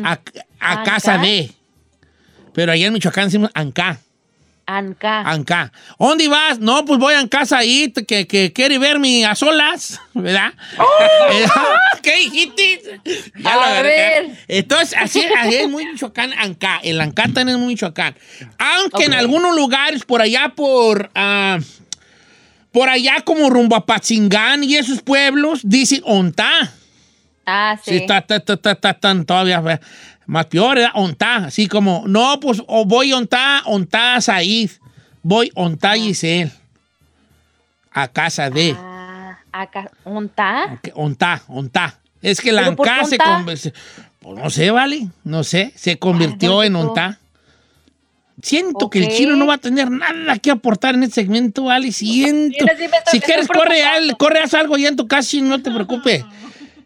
[0.05, 0.21] A, a
[0.73, 0.85] ¿Anca?
[0.85, 1.51] casa de.
[2.53, 4.01] Pero allá en Michoacán decimos Anca,
[4.67, 5.21] Anca.
[5.23, 5.63] Anca.
[5.63, 6.59] ¿A ¿Dónde vas?
[6.61, 10.53] No, pues voy a casa ahí, que, que quiere verme a solas, ¿verdad?
[11.31, 11.45] Eh,
[12.03, 13.01] ¿Qué dijiste?
[13.43, 13.89] Ya lo A agarré.
[13.89, 14.31] ver.
[14.47, 16.81] Entonces, así, así es muy Michoacán, Anca.
[16.83, 18.15] El Anca también es muy Michoacán.
[18.59, 21.11] Aunque en algunos lugares, por allá por...
[21.15, 21.59] ah,
[22.73, 26.73] por allá como rumbo a Patzingán y esos pueblos, dicen ontá.
[27.47, 27.97] Ah, Sí, sí.
[27.97, 29.81] está, está, está, está, está, están todavía eh,
[30.27, 30.93] más peor, ¿verdad?
[30.95, 31.37] Ontá.
[31.47, 34.71] Así como, no, pues o voy ontá, ontá Said.
[35.23, 36.53] Voy ontá Giselle.
[37.93, 38.77] A casa de.
[38.79, 39.91] Ah, acá.
[40.95, 41.99] Ontá, ontá.
[42.23, 43.73] Es que la ¿Pero por qué Anca se convirtió.
[44.21, 45.09] Pues no sé, vale.
[45.25, 45.73] No sé.
[45.75, 47.20] Se convirtió en ontá.
[48.43, 51.93] Siento que el chino no va a tener nada que aportar en este segmento, vale.
[51.93, 52.57] Siento.
[52.67, 55.71] Sí si quieres, corre, al- corre, haz algo ya en tu casa, chino, no te
[55.71, 56.25] preocupes.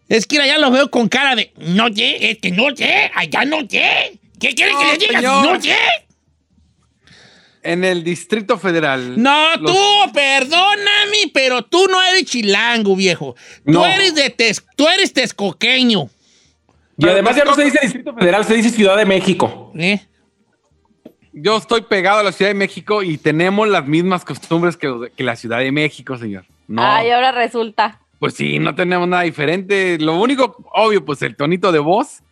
[0.09, 3.45] Es que ya lo veo con cara de, no sé, es que no sé, allá
[3.45, 4.19] no sé.
[4.39, 5.09] ¿Qué quieres que le diga?
[5.09, 5.45] si señor.
[5.57, 5.77] No sé.
[7.63, 9.21] En el Distrito Federal.
[9.23, 13.35] No, los- tú, perdóname, pero tú no eres chilango, viejo.
[13.65, 16.11] Tú eres de Tex- tú eres texcoqueño.
[16.99, 19.73] Y además ya no se dice Distrito Federal, se dice Ciudad de México.
[19.77, 19.99] ¿eh?
[21.35, 25.11] Yo estoy pegado a la Ciudad de México y tenemos las mismas costumbres que, los-
[25.11, 26.45] que la Ciudad de México, señor.
[26.69, 28.01] No, Ay, ahora resulta.
[28.21, 29.99] pues sí, no tenemos nada diferente.
[29.99, 32.23] Lo único, obvio, pues el tonito de voz.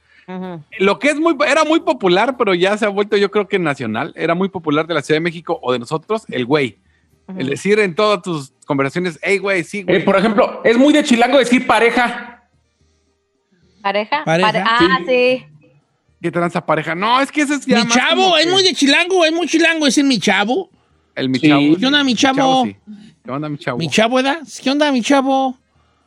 [0.78, 3.58] Lo que es muy, era muy popular, pero ya se ha vuelto, yo creo que
[3.58, 4.12] nacional.
[4.16, 6.78] Era muy popular de la Ciudad de México o de nosotros, el güey.
[7.36, 10.04] El decir en todas tus conversaciones, hey, güey, sí, Eh, güey.
[10.04, 12.44] por ejemplo, es muy de chilango decir pareja.
[13.82, 14.22] ¿Pareja?
[14.24, 14.46] Pareja.
[14.52, 15.44] Pare- ah, sí.
[16.22, 16.94] ¿Qué tranza pareja?
[16.94, 19.24] No, es que ese es ya Mi más chavo, como es que- muy de chilango,
[19.24, 20.70] es muy chilango decir mi chavo.
[21.14, 21.48] El mi Sí.
[21.48, 21.76] chavo.
[21.78, 22.64] ¿Qué onda, mi chavo?
[22.64, 22.76] sí.
[23.24, 23.78] ¿Qué onda, mi chavo?
[23.78, 24.38] Mi chavo, ¿verdad?
[24.62, 25.58] ¿Qué onda, mi chavo?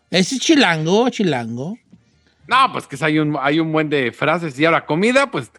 [0.10, 1.78] Ese es chilango, chilango.
[2.48, 4.58] No, pues que hay un, hay un buen de frases.
[4.60, 5.52] Y ahora, comida, pues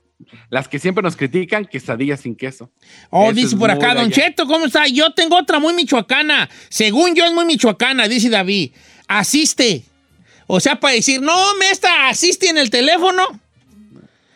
[0.51, 2.71] las que siempre nos critican, quesadillas sin queso.
[3.11, 4.15] Oh, Eso dice es por muy acá, de Don allá.
[4.15, 4.87] Cheto, ¿cómo está?
[4.87, 6.49] Yo tengo otra muy michoacana.
[6.69, 8.71] Según yo es muy michoacana, dice David.
[9.09, 9.85] Asiste.
[10.47, 13.23] O sea, para decir, no, me está, asiste en el teléfono.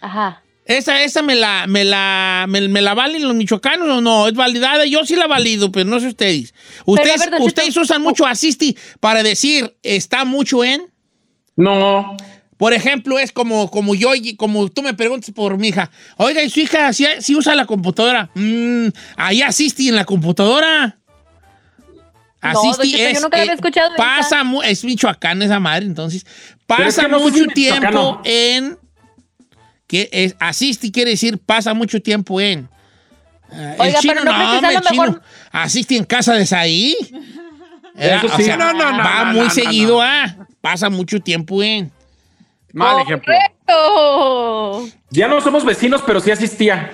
[0.01, 0.43] Ajá.
[0.67, 4.35] Esa, esa me la, me la, me, me la valen los michoacanos o no, es
[4.35, 4.87] validada.
[4.87, 6.55] Yo sí la valido, pero no sé ustedes.
[6.85, 10.83] Ustedes, ustedes usan mucho asisti para decir, está mucho en.
[11.57, 12.17] No.
[12.57, 15.91] Por ejemplo, es como, como yo, como tú me preguntas por mi hija.
[16.19, 18.31] Oiga, ¿y su hija sí, usa la computadora?
[18.35, 20.99] Mm, ahí asiste en la computadora.
[22.43, 24.69] No, Don Cheto, yo nunca la había escuchado Pasa, esa.
[24.69, 26.25] es Michoacán esa madre, entonces.
[26.25, 28.79] Es Pasa que no mucho si es tiempo en.
[29.91, 32.69] Que es, asiste quiere decir pasa mucho tiempo en.
[33.51, 36.35] Ah, Oiga, pero no creo que sea hombre, lo el chino mejor- asiste en casa
[36.35, 36.95] de Saí.
[37.97, 38.49] Eso sí.
[38.51, 40.03] No, no, no, va no, muy no, seguido, no.
[40.03, 40.47] ah.
[40.61, 41.91] Pasa mucho tiempo en.
[42.73, 43.35] Mal ejemplo.
[43.35, 44.89] Correcto.
[45.11, 46.93] Ya no somos vecinos, pero sí asistía.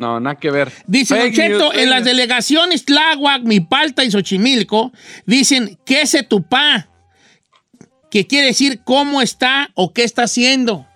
[0.00, 0.72] No, nada que ver.
[0.88, 4.90] Dice Don Cheto, en las delegaciones Tláhuac, Mipalta y Xochimilco,
[5.26, 6.88] dicen, ¿qué es tu pa?
[8.10, 10.88] Que quiere decir cómo está o qué está haciendo.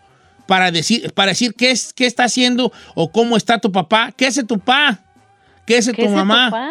[0.47, 4.13] Para decir, para decir qué, es, qué está haciendo o cómo está tu papá.
[4.17, 4.99] ¿Qué es tu pa?
[5.67, 6.51] ¿Qué es ¿Qué tu es mamá?
[6.51, 6.71] papá?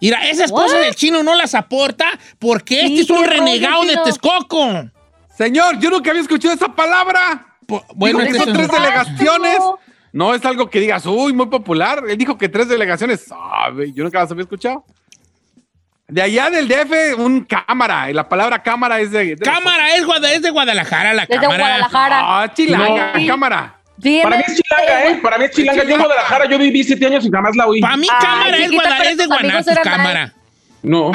[0.00, 0.62] Mira, esas What?
[0.62, 2.06] cosas del chino no las aporta
[2.38, 3.96] porque Sí, este es un rollo, renegado de.
[4.04, 4.90] Texcoco.
[5.36, 7.46] Señor, yo nunca había escuchado esa palabra.
[7.94, 9.58] Bueno, Dijo que es- tres delegaciones.
[10.12, 12.02] No es algo que digas, uy, muy popular.
[12.08, 13.24] Él dijo que tres delegaciones.
[13.26, 14.84] Sabe, yo nunca las había escuchado.
[16.10, 18.10] De allá del DF, un cámara.
[18.10, 19.36] Y la palabra cámara es de.
[19.36, 21.56] de cámara es, Guada- es de Guadalajara, la cámara.
[21.58, 22.18] Guadalajara.
[22.42, 23.26] Ah, chilanga, No.
[23.26, 23.74] cámara.
[24.02, 25.14] Sí, Para mí es chilanga, ¿eh?
[25.22, 25.84] Para mí es chilanga.
[25.84, 27.80] Yo en Guadalajara yo viví siete años y jamás la oí.
[27.80, 29.16] Para mí, Ay, cámara es, Guadalajara, es
[29.66, 30.32] de eran cámara.
[30.82, 31.10] No.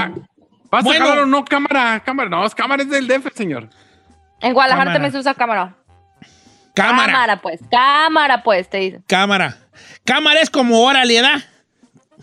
[0.70, 1.06] ¿Vas Bueno.
[1.06, 1.46] a jalar o no?
[1.46, 2.30] Cámara, cámara.
[2.30, 3.70] No, es cámara es del DF, señor.
[4.42, 4.94] En Guadalajara Cámara.
[4.94, 5.76] también se usa cámara.
[6.76, 7.14] Cámara.
[7.14, 7.62] Cámara, pues.
[7.72, 9.04] Cámara, pues, te dicen.
[9.08, 9.58] Cámara.
[10.06, 11.42] Cámara es como órale, ¿da?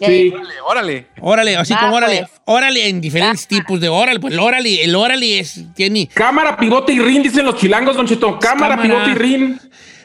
[0.07, 0.33] Sí.
[0.33, 1.07] Órale, órale.
[1.21, 2.19] Órale, así Va, como órale.
[2.21, 2.31] pues.
[2.47, 4.19] Órale en diferentes tipos de órale.
[4.21, 6.09] Pues el órale, el órale es, tiene...
[6.09, 8.39] Cámara, pivote y rin, dicen los chilangos, Don Cheto.
[8.39, 9.05] Cámara, Cámara.
[9.05, 9.61] pivote y rin.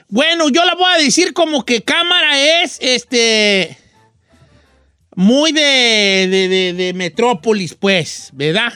[0.10, 3.78] Bueno, yo la voy a decir como que cámara es, este...
[5.16, 8.74] Muy de, de, de- de metrópolis, pues, ¿verdad?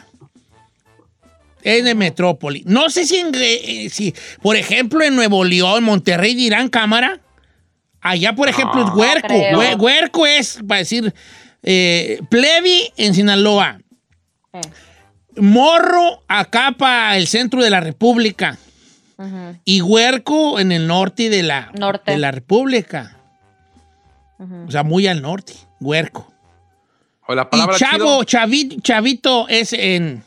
[1.62, 2.66] Es de metrópolis.
[2.66, 7.20] No sé si, en, eh, si, por ejemplo, en Nuevo León, Monterrey dirán cámara.
[8.02, 9.28] Allá, por ejemplo, es huerco.
[9.34, 11.14] Hue- Huerco es, para decir,
[11.64, 13.80] eh, plebi en Sinaloa.
[14.54, 14.62] Eh.
[15.38, 18.58] Morro acá para el centro de la República.
[19.66, 22.12] Y huerco en el norte de la, Norte.
[22.12, 23.18] de la República.
[24.66, 25.54] O sea, muy al norte.
[25.82, 26.32] Huerco.
[27.28, 28.24] O la Y chavo, chido.
[28.24, 30.24] chavi- chavito es en.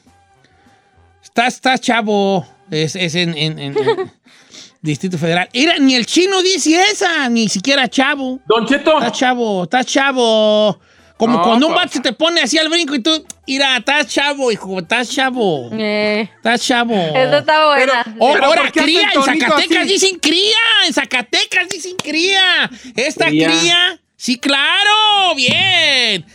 [1.25, 2.47] Estás, estás chavo.
[2.71, 4.13] Es, es en, en- en- en
[4.83, 5.49] Distrito Federal.
[5.55, 8.41] Mira, ni el chino dice esa, ni siquiera chavo.
[8.47, 8.99] Don Cheto.
[8.99, 10.79] Estás chavo, estás chavo.
[11.17, 14.09] Como No, cuando un vato se te pone así al brinco y tú, mira, estás
[14.09, 15.71] chavo, hijo, estás chavo.
[15.73, 16.95] Eh, Estás chavo.
[16.97, 18.17] Esa está buena.
[18.19, 19.93] Oh, Pero ahora, ¿por qué hace cría, en Zacatecas así?
[19.93, 22.69] dicen cría, en Zacatecas dicen cría.
[22.97, 23.47] Esta cría.
[23.61, 24.01] Cría.
[24.17, 26.27] sí, claro, bien.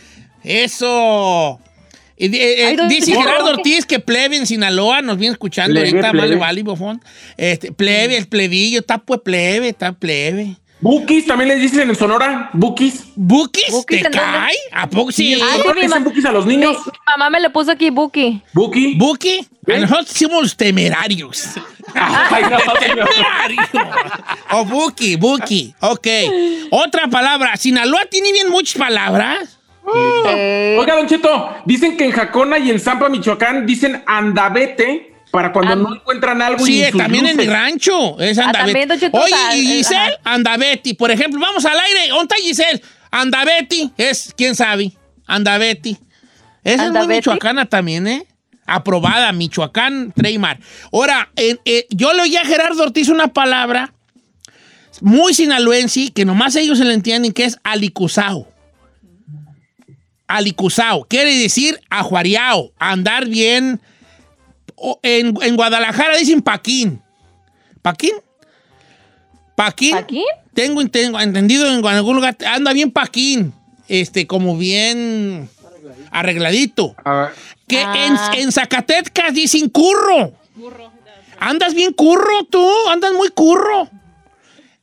[0.42, 1.60] Eso.
[2.18, 2.30] Eh,
[2.70, 3.12] eh, ¿dónde dice?
[3.14, 6.28] Gerardo Ortiz que plebe en Sinaloa, nos viene escuchando Plebe, ahorita, más plebe.
[6.28, 7.00] de vale, bofón.
[7.36, 10.56] Este, plebe, el plebillo, está pues plebe, está plebe.
[10.80, 12.50] Bukis también les dicen en Sonora.
[12.52, 13.04] Bukis.
[13.16, 13.70] ¿Bukis?
[13.70, 14.18] ¿Bukis ¿Te dónde?
[14.18, 14.54] cae?
[14.72, 15.32] ¿A poco sí?
[15.34, 16.76] en Ay, le dicen bukis a los niños.
[16.86, 18.42] Mi mamá me le puso aquí Buki.
[18.52, 18.94] Buki.
[18.94, 19.40] ¿Buki?
[19.66, 19.80] A ¿Eh?
[19.80, 21.46] nosotros somos los temerarios.
[21.94, 23.08] Ay, no, señor.
[24.52, 25.74] O Buki, Buki.
[25.80, 26.06] Ok.
[26.70, 27.56] Otra palabra.
[27.56, 29.57] Sinaloa tiene bien muchas palabras.
[30.28, 35.52] Eh, Oiga, Don Cheto, dicen que en Jacona y en Zampa, Michoacán, dicen andavete para
[35.52, 38.18] cuando And- no encuentran algo Sí, y en sus también en mi rancho.
[38.20, 40.38] Es Ah, también, Cheto, Oye, y eh, Giselle, ajá.
[40.98, 42.08] Por ejemplo, vamos al aire.
[42.08, 42.82] ¿Dónde está Giselle?
[43.10, 44.92] Andabeti es, quién sabe.
[45.26, 45.98] Andabeti.
[46.64, 48.26] Esa es muy michoacana también, ¿eh?
[48.66, 50.58] Aprobada, Michoacán, Treymar.
[50.92, 53.94] Ahora, eh, yo le oí a Gerardo Ortiz una palabra
[55.00, 58.46] muy sinaloense que nomás ellos se le entienden, que es alicuzao.
[60.28, 61.04] Alicuzao.
[61.04, 63.80] Quiere decir ajuareao, andar bien.
[64.76, 67.02] O en, en Guadalajara dicen paquín.
[67.82, 68.12] ¿Paquín?
[69.56, 69.92] ¿Paquín?
[69.96, 70.22] ¿Paquín?
[70.54, 73.52] Tengo, tengo entendido en algún lugar, anda bien paquín.
[73.88, 75.48] Este, como bien
[76.10, 76.94] arregladito.
[77.04, 77.28] A ver,
[77.66, 77.94] Que Ah.
[78.34, 80.32] en, en Zacatecas dicen curro.
[81.40, 83.88] Andas bien curro tú, andas muy curro.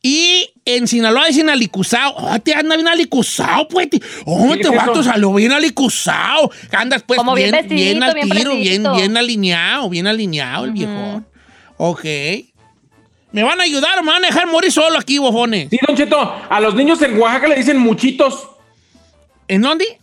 [0.08, 2.14] Y en Sinaloa dicen alicuzao.
[2.16, 3.88] Oh, te anda bien alicuzao, pues.
[4.24, 5.04] Oh, ¿Qué te es vato eso?
[5.04, 6.52] salió bien alicuzao.
[6.74, 11.26] Andas pues Como bien bien, al bien tiro, bien, alineado, bien alineado el viejón.
[11.78, 12.04] Ok.
[13.32, 15.70] ¿Me van a ayudar o me van a dejar morir solo aquí, bofones?
[15.72, 18.48] Sí, Don Cheto, a los niños en Oaxaca le dicen muchitos.
[19.48, 20.00] ¿En dónde?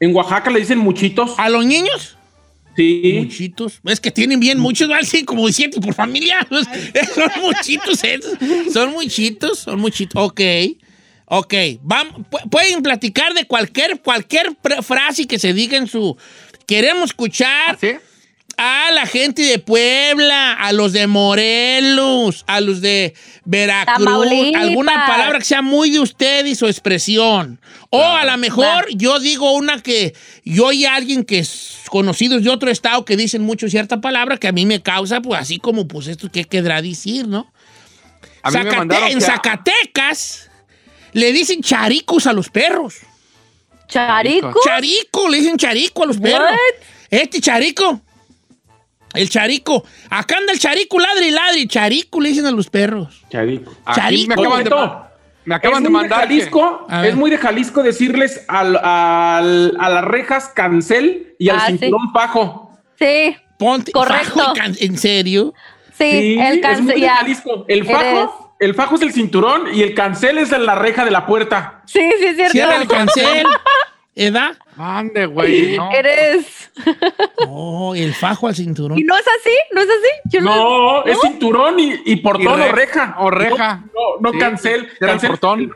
[0.00, 1.34] En Oaxaca le dicen muchitos.
[1.38, 2.17] ¿A los niños?
[2.78, 3.14] Sí.
[3.24, 3.80] Muchitos.
[3.84, 5.04] Es que tienen bien muchos, ¿vale?
[5.04, 6.46] Sí, como siete por familia.
[7.14, 8.38] Son muchitos esos.
[8.72, 10.22] Son muchitos, son muchitos.
[10.22, 10.40] Ok.
[11.26, 11.52] Ok.
[11.82, 16.16] Vam- pu- pueden platicar de cualquier, cualquier frase que se diga en su.
[16.66, 17.92] Queremos escuchar ¿sí?
[18.60, 24.60] A la gente de Puebla, a los de Morelos, a los de Veracruz, Tamaulipas.
[24.62, 27.60] alguna palabra que sea muy de usted y su expresión.
[27.90, 30.12] O a lo mejor yo digo una que
[30.44, 34.48] yo y alguien que es conocidos de otro estado que dicen mucho cierta palabra que
[34.48, 37.50] a mí me causa, pues así como, pues esto, ¿qué querrá decir, no?
[38.42, 40.50] A mí me Zacate- mandaron en que- Zacatecas
[41.12, 42.96] le dicen charicos a los perros.
[43.88, 44.52] ¿Charico?
[44.64, 46.50] Charico, le dicen charico a los perros.
[47.08, 48.02] Este charico.
[49.14, 49.84] El charico.
[50.10, 51.66] Acá anda el charico, ladre y ladre.
[51.66, 53.22] Charico le dicen a los perros.
[53.30, 53.72] Charico.
[53.84, 54.28] Aquí Charico.
[54.28, 54.70] me acaban de,
[55.44, 56.20] me acaban es de muy mandar.
[56.20, 61.56] que- Jalisco, es muy de Jalisco decirles al- al- a las rejas cancel y al
[61.56, 61.78] Ah, sí.
[61.78, 62.78] cinturón pajo.
[62.98, 63.92] Sí, Ponte.
[63.92, 64.34] Correcto.
[64.38, 65.54] fajo y can- ¿En serio?
[65.96, 67.08] sí, Sí, el de.
[67.08, 67.64] Jalisco.
[67.66, 71.10] El Eres- fajo, el fajo es el cinturón y el cancel es la reja de
[71.10, 71.82] la puerta.
[71.86, 72.52] Sí, sí, es cierto.
[72.52, 73.46] Cierra el cancel.
[74.20, 74.56] ¿Edad?
[74.76, 75.76] Mande, güey.
[75.76, 75.90] No.
[75.92, 76.70] Eres.
[77.50, 78.98] Oh, el fajo al cinturón.
[78.98, 79.50] ¿Y no es así?
[79.72, 80.08] ¿No es así?
[80.36, 83.16] Yo No, es cinturón y, y portón Y o re- reja.
[83.18, 83.76] o reja.
[83.86, 84.88] No, no, no Sí, cancel.
[85.00, 85.72] cancel portón.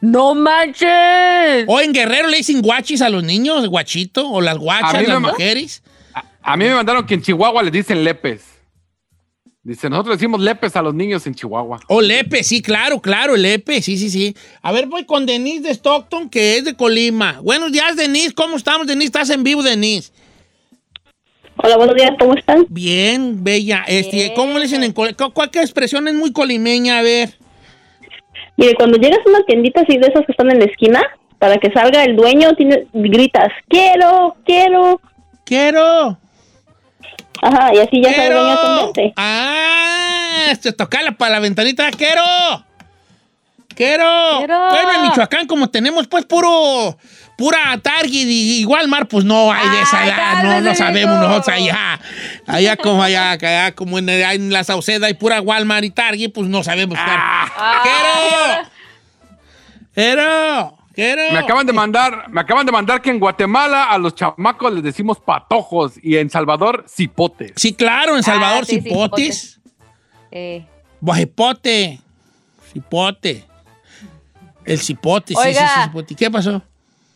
[0.00, 1.64] ¡No manches!
[1.66, 5.20] O en Guerrero le dicen guachis a los niños, guachito, o las A guachas, las
[5.20, 5.82] me mujeres.
[6.42, 8.44] A mí me mandaron que en Chihuahua les dicen lepes.
[9.62, 11.80] Dice, nosotros decimos lepes a los niños en Chihuahua.
[11.88, 14.34] O Lepe, sí, claro, claro, Lepe, sí, sí, sí.
[14.62, 17.40] A ver, voy con Denise de Stockton, que es de Colima.
[17.42, 19.06] Buenos días, Denise, ¿cómo estamos, Denise?
[19.08, 20.12] ¿Estás en vivo, Denise?
[21.62, 22.64] Hola, buenos días, ¿cómo están?
[22.70, 23.84] Bien, bella.
[23.86, 24.32] Este, Bien.
[24.34, 25.14] ¿Cómo le dicen en ¿Cuál
[25.52, 26.98] expresión es muy colimeña?
[26.98, 27.36] A ver.
[28.56, 31.02] Mire, cuando llegas a una tiendita así de esas que están en la esquina,
[31.38, 35.02] para que salga el dueño, tiene- gritas, quiero, quiero.
[35.44, 36.18] Quiero.
[37.42, 38.72] Ajá, y así ya sabe el dueño ¡Quiero!
[38.74, 39.12] atenderte.
[39.16, 40.52] ¡Ah!
[40.60, 41.90] Se toca para la ventanita.
[41.90, 42.22] ¡Quiero!
[43.74, 44.38] ¡Quiero!
[44.38, 44.68] ¡Quiero!
[44.70, 46.96] Bueno, en Michoacán, como tenemos pues puro.
[47.36, 50.76] Pura Target y igual mar, pues no hay de esa Ay, edad, no, no cálmese,
[50.76, 51.98] sabemos nosotros allá.
[52.46, 56.48] Allá como allá, allá como en, en la Sauceda hay pura Walmart y Target, pues
[56.48, 56.98] no sabemos.
[57.00, 57.82] Ah.
[57.82, 58.68] ¡Quiero!
[59.94, 60.79] ¡Quiero!
[60.94, 61.22] ¡Quiero!
[61.32, 64.82] Me acaban de mandar, me acaban de mandar que en Guatemala a los chamacos les
[64.82, 67.52] decimos patojos y en Salvador cipotes.
[67.56, 69.60] Sí, claro, en Salvador, Ah, sí, cipotes.
[70.30, 70.64] Eh,
[71.00, 72.00] Guajipote.
[72.72, 73.44] Cipote.
[74.64, 75.68] El cipote, sí, sí, Oiga.
[75.74, 76.14] sí, cipote.
[76.14, 76.62] ¿Qué pasó?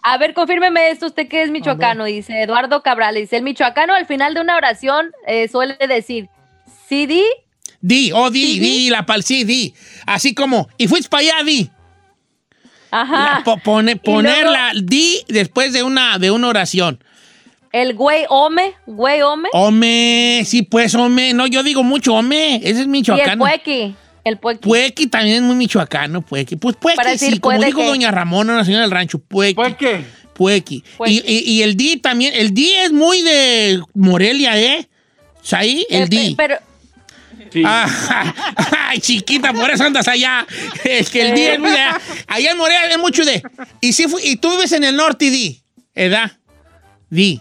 [0.02, 4.06] A ver, confírmeme esto, usted que es michoacano, dice Eduardo Cabral, dice, el michoacano al
[4.06, 6.28] final de una oración eh, suele decir,
[6.88, 7.24] sí di,
[7.80, 9.74] Di, oh, di, Sí, di, la pal, sí, di.
[10.06, 11.70] Así como, y fuiste para allá, di.
[13.02, 17.02] Ajá, La- po- pone- luego- ponerla, di, después de una, de una oración.
[17.72, 21.32] el güey ome, güey ome, Ome, sí, pues, ome.
[21.34, 22.56] No, yo digo mucho, ome.
[22.56, 23.44] Ese es y el michoacano.
[23.44, 24.60] puequi, el puequi.
[24.60, 26.54] Puequi también es muy michoacano, puequi.
[26.56, 27.86] Pues puequi, Para decir sí, como dijo que.
[27.86, 29.54] doña Ramona, la señora del rancho, puequi.
[29.54, 30.04] Puequi.
[30.34, 30.84] Puequi.
[31.06, 34.88] Y, y- y el di también, el di es muy de Morelia, ¿eh?
[35.52, 35.84] ¿Ahí?
[35.90, 36.34] El Eh, di.
[36.36, 36.56] Pero,
[37.54, 37.62] Sí.
[37.64, 37.86] Ah,
[38.88, 40.44] ay, chiquita, por eso andas allá.
[40.82, 42.00] Es que el di es muy de allá.
[42.26, 43.42] Allá en Morelia es mucho de.
[43.80, 45.62] Y, si fu- y tú vives en el norte y di.
[45.94, 46.32] ¿Edad?
[47.08, 47.40] Di.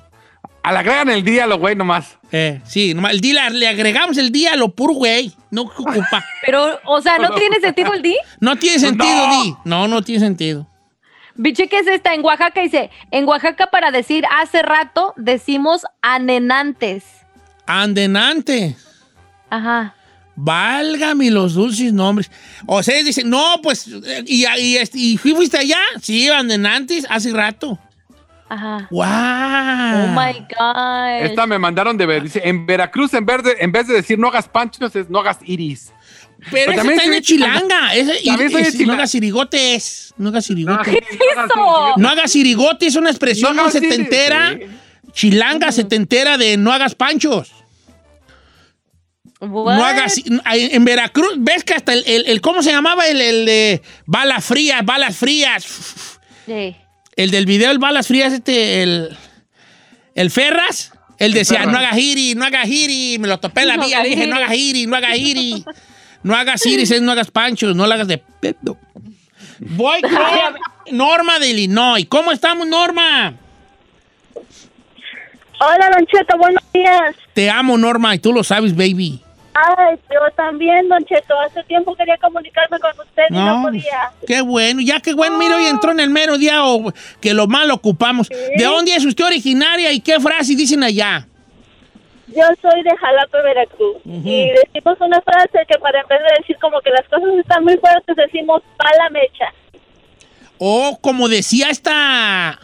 [0.62, 2.20] A la agregan el día, lo güey, nomás.
[2.32, 5.34] Eh, sí, nomás el di la- le agregamos el día a lo puro güey.
[5.50, 6.24] No ocupa.
[6.46, 8.16] pero, o sea, ¿no tiene sentido el di?
[8.40, 9.44] No tiene sentido, No.
[9.44, 9.56] di.
[9.66, 10.70] No, no tiene sentido.
[11.36, 12.14] Biche, ¿qué es esta?
[12.14, 17.04] En Oaxaca dice, en Oaxaca para decir hace rato decimos anenantes.
[17.66, 18.76] Andenante.
[19.50, 19.96] Ajá.
[20.36, 22.30] Válgame los dulces nombres.
[22.66, 23.88] O sea, dicen, no, pues,
[24.26, 25.80] y, y, este, ¿y fuiste allá?
[26.02, 27.78] Sí, andenantes, hace rato.
[28.50, 28.88] Ajá.
[28.92, 29.04] ¡Wow!
[29.04, 31.26] Oh my God.
[31.26, 32.24] Esta me mandaron de ver.
[32.24, 35.20] Dice, en Veracruz, en vez de, en vez de decir no hagas panchos, es no
[35.20, 35.92] hagas iris.
[36.52, 37.96] Pero Pero ese también está en chilanga.
[37.96, 38.86] Ese, es- Chilanga.
[38.86, 40.14] no hagas sirigotes.
[40.18, 40.94] No hagas sirigotes.
[40.94, 41.94] eso?
[41.98, 44.54] No hagas sirigotes, es una expresión No setentera.
[44.60, 44.66] sí.
[45.14, 47.52] Chilanga setentera de no hagas panchos.
[49.50, 49.76] What?
[49.78, 50.16] No hagas.
[50.46, 53.08] En Veracruz, ¿ves que hasta el, el- el- ¿cómo se llamaba?
[53.08, 55.66] El, el de balas frías, balas frías.
[56.46, 56.76] Sí.
[57.16, 59.18] El del video, el balas frías, este, el.
[60.16, 60.92] El Ferras.
[61.20, 63.18] Él decía, no hagas giri, no hagas giri.
[63.20, 65.64] Me lo topé en la No vía, le dije, no hagas giri, no hagas giri.
[66.24, 68.78] No hagas iris, es no hagas panchos, no lo hagas de pedo.
[69.60, 70.12] Voy con
[70.98, 72.06] Norma de Illinois.
[72.08, 73.36] ¿Cómo estamos, Norma?
[75.60, 77.16] Hola, Don Cheto, buenos días.
[77.34, 79.22] Te amo, Norma, y tú lo sabes, baby.
[79.54, 81.40] Ay, yo también, Don Cheto.
[81.40, 84.12] Hace tiempo quería comunicarme con usted y no podía.
[84.26, 86.92] Qué bueno, ya qué bueno, mira, hoy entró en el mero día o,
[87.22, 88.30] que lo mal ocupamos.
[88.30, 91.28] ¿De dónde es usted originaria y qué frase dicen allá?
[92.28, 93.98] Yo soy de Jalapa, Veracruz.
[94.06, 97.64] Y decimos una frase que para en vez de decir como que las cosas están
[97.64, 99.54] muy fuertes, decimos pala mecha.
[100.58, 102.60] O como decía esta...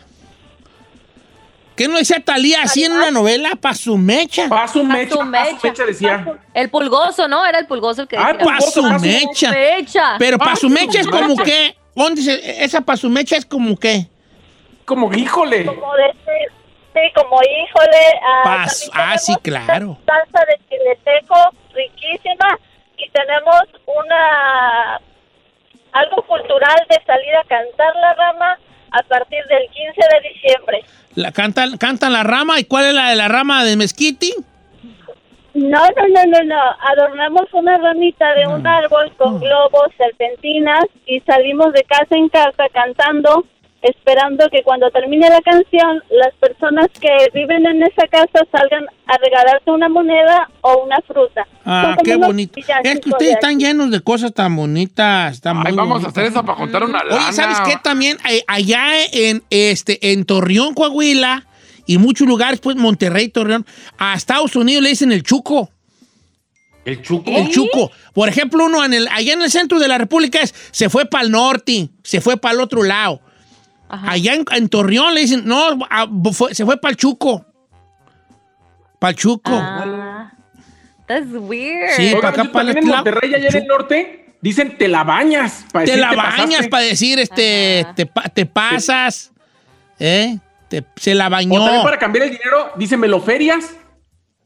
[1.80, 3.52] ¿Qué no decía Talía así en una novela?
[3.52, 4.50] Pa' su mecha.
[4.50, 5.60] Pa' su mecha, su pa' su mecha.
[5.64, 6.26] mecha decía.
[6.54, 7.46] El pulgoso, ¿no?
[7.46, 8.60] Era el pulgoso el que Ay, decía.
[8.60, 9.52] Su pa' su mecha.
[9.52, 10.16] mecha.
[10.20, 11.78] Pero pa' su mecha es como que...
[11.96, 12.66] ¿Dónde dice?
[12.66, 14.08] Esa pa' su mecha es como que...
[14.84, 15.68] Como, híjole.
[15.68, 16.52] Como decir,
[16.94, 18.20] sí, como híjole.
[18.44, 19.98] ah, ah, sí, claro.
[20.06, 21.38] Salsa de chile seco,
[21.74, 22.60] riquísima.
[22.98, 25.00] Y tenemos una.
[25.94, 28.60] Algo cultural de salir a cantar la rama
[28.92, 30.84] a partir del 15 de diciembre.
[31.16, 32.60] La, cantan, cantan la rama.
[32.60, 34.34] ¿Y cuál es la de la rama de mezquiti?
[35.54, 36.62] No, no, no, no, no.
[36.92, 42.70] Adornamos una ramita de un árbol con globos, serpentinas y salimos de casa en casa
[42.72, 43.46] cantando,
[43.82, 49.18] esperando que cuando termine la canción las personas que viven en esa casa salgan a
[49.18, 51.48] regalarte una moneda o una fruta.
[51.66, 52.60] Ah, qué bonito.
[52.84, 55.42] Es que ustedes de están llenos de cosas tan bonitas.
[55.44, 56.12] Ay, muy vamos a bonitas.
[56.12, 57.16] hacer eso para contar una lana.
[57.16, 57.78] Oye, ¿sabes qué?
[57.82, 61.46] También eh, allá en, este, en Torreón, Coahuila,
[61.86, 63.66] y muchos lugares, pues Monterrey, Torreón,
[63.98, 65.72] a Estados Unidos le dicen el chuco.
[66.86, 67.32] El chuco.
[67.32, 67.92] El chuco.
[68.14, 71.06] Por ejemplo, uno en el, allá en el centro de la República es, se fue
[71.06, 73.22] para el norte, se fue para el otro lado.
[73.90, 74.12] Ajá.
[74.12, 77.46] Allá en, en Torreón le dicen, no, a- fue- se fue para el chuco.
[79.00, 79.52] Para el chuco.
[79.54, 80.32] Ah.
[81.08, 81.92] That's weird.
[81.96, 82.86] Sí, para acá, para en.
[82.98, 85.66] Monterrey, allá en el norte, dicen te la bañas.
[85.72, 89.32] para Te decir, la bañas para decir, este, te, pa- te pasas,
[89.98, 90.38] ¿eh?
[90.68, 91.84] Te- se la O también bañó.
[91.84, 93.76] para cambiar el dinero, dicen, ¿me lo ferias?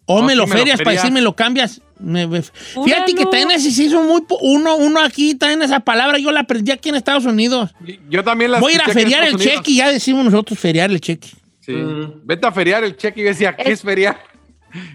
[0.05, 1.81] O No, me lo ferias para decir me lo cambias.
[2.03, 4.21] Me- me- fíjate que también ese sí son muy...
[4.41, 7.71] Uno, uno aquí también esa palabra yo la aprendí aquí en Estados Unidos.
[8.09, 10.91] Yo también la Voy a ir a feriar el cheque y ya decimos nosotros feriar
[10.91, 11.29] el cheque.
[11.61, 11.71] Sí.
[11.71, 12.21] Mm.
[12.25, 14.19] Vete a feriar el cheque y yo decía, ¿qué es, feriar?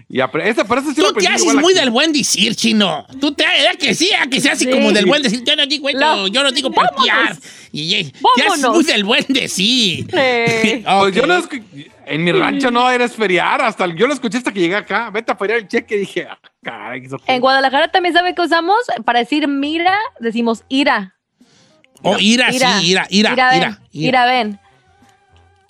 [0.09, 1.79] Y esa, pero sí Tú te haces muy aquí.
[1.79, 3.07] del buen decir, chino.
[3.21, 4.71] Tú te haces que sí, a que se hace Sí.
[4.71, 5.41] como del buen decir.
[5.45, 7.37] Yo no digo esto, La- yo no digo parquear.
[7.71, 10.05] Y, y- te haces muy del buen decir.
[10.05, 10.05] Sí.
[10.99, 11.63] Pues yo no escu-
[12.09, 15.09] en mi rancho no eres feriar, hasta yo lo escuché hasta que llegué acá.
[15.11, 17.07] Vete a feriar el cheque y dije, ah, caray.
[17.27, 21.15] En Guadalajara también sabe que usamos para decir mira, decimos ira.
[22.01, 23.49] O ira, sí, ira, ira, ira.
[23.51, 23.79] ven, ira.
[23.91, 24.59] ira, ven.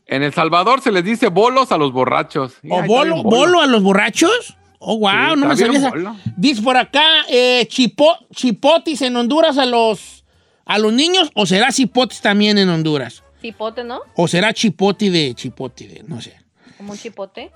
[0.06, 2.56] En El Salvador se les dice bolos a los borrachos.
[2.70, 4.56] ¿O bolo, bolo a los borrachos?
[4.80, 6.16] Oh, wow, Sí, no me sabía.
[6.38, 10.24] Dice por acá, eh, chipo- chipotis en Honduras a los,
[10.66, 13.24] a los niños, o será chipotis también en Honduras.
[13.42, 14.02] Chipote, ¿no?
[14.16, 16.36] O será chipoti de chipoti de, no sé.
[16.78, 17.52] Como un chipote.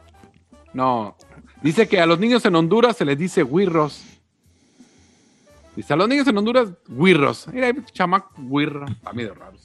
[0.74, 1.16] No.
[1.62, 4.02] Dice que a los niños en Honduras se les dice guirros.
[5.76, 7.48] Dice a los niños en Honduras, guirros.
[7.48, 8.86] Mira, hay chamaco guirro.
[8.88, 9.58] Está medio raro.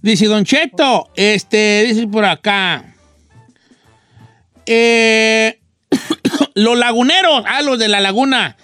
[0.00, 2.94] Dice Don Cheto, este, dice por acá.
[4.66, 5.60] Eh,
[6.54, 8.56] los laguneros, ah, los de la laguna.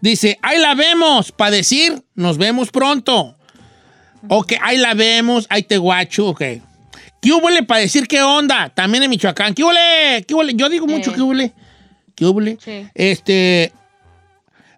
[0.00, 3.36] Dice, ahí la vemos, para decir, nos vemos pronto.
[4.28, 6.42] Ok, ahí la vemos, ahí te guacho, ok.
[7.20, 8.68] ¿Qué huele para decir qué onda?
[8.68, 9.54] También en Michoacán.
[9.54, 10.24] ¿Qué huele?
[10.26, 10.34] ¿Qué?
[10.54, 11.16] Yo digo mucho Sí.
[11.16, 11.52] qué huele.
[12.14, 12.58] ¿Qué huele?
[12.62, 12.86] Sí.
[12.94, 13.72] Este,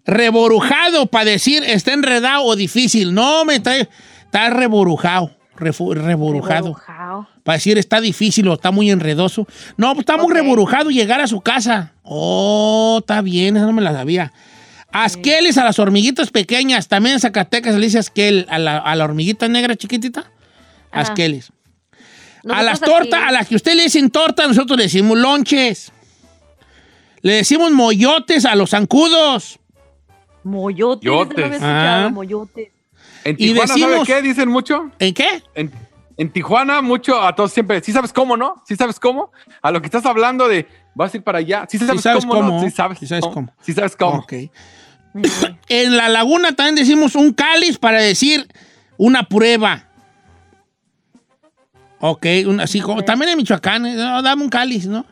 [0.05, 3.13] reborujado para decir está enredado o difícil.
[3.15, 5.33] No, me está, está reborujado.
[5.57, 6.65] refu- reborujado.
[6.67, 7.29] Reborujado.
[7.43, 9.47] Para decir está difícil o está muy enredoso.
[9.77, 11.93] No, pues está muy reborujado llegar a su casa.
[12.03, 14.33] Oh, está bien, esa no me la sabía.
[14.93, 16.89] Asqueles a las hormiguitas pequeñas.
[16.89, 20.31] También en Zacatecas se le dice asquel a la, a la hormiguita negra chiquitita.
[20.91, 21.03] Ajá.
[21.03, 21.53] Asqueles.
[22.49, 25.93] A las tortas, a las que usted le dicen torta, nosotros le decimos lonches.
[27.23, 29.59] Le decimos moyotes a los zancudos.
[30.45, 31.05] Moyotes.
[31.05, 31.61] Yotes.
[31.61, 32.09] No Ah.
[32.13, 32.69] moyotes.
[33.25, 34.29] En Y Tijuana, decimos- ¿sabe qué?
[34.29, 34.91] Dicen mucho.
[35.01, 35.43] ¿En qué?
[35.57, 35.73] En,
[36.19, 37.81] en Tijuana, mucho, a todos siempre.
[37.83, 38.63] ¿Sí sabes cómo, no?
[38.67, 39.33] ¿Sí sabes cómo?
[39.63, 41.67] A lo que estás hablando de, vas a ir para allá.
[41.69, 42.61] ¿Sí sabes, sabes cómo, cómo.
[42.61, 42.69] no?
[42.69, 43.53] Sí sabes, Sí sabes cómo.
[43.61, 44.19] Sí sabes cómo.
[44.21, 44.33] Ok.
[45.69, 48.47] En la laguna también decimos un cáliz para decir
[48.99, 49.85] una prueba.
[52.01, 55.07] Ok, un- así como, también en Michoacán, eh, no, dame un cáliz, ¿no?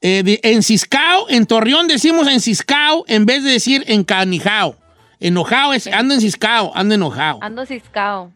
[0.00, 4.76] Eh, de- en Ciscao, en Torreón decimos en Ciscao en vez de decir en Canijao.
[5.20, 7.38] Enojado es, anda en Ciscao, anda enojado.
[7.42, 8.32] Ando ciscao.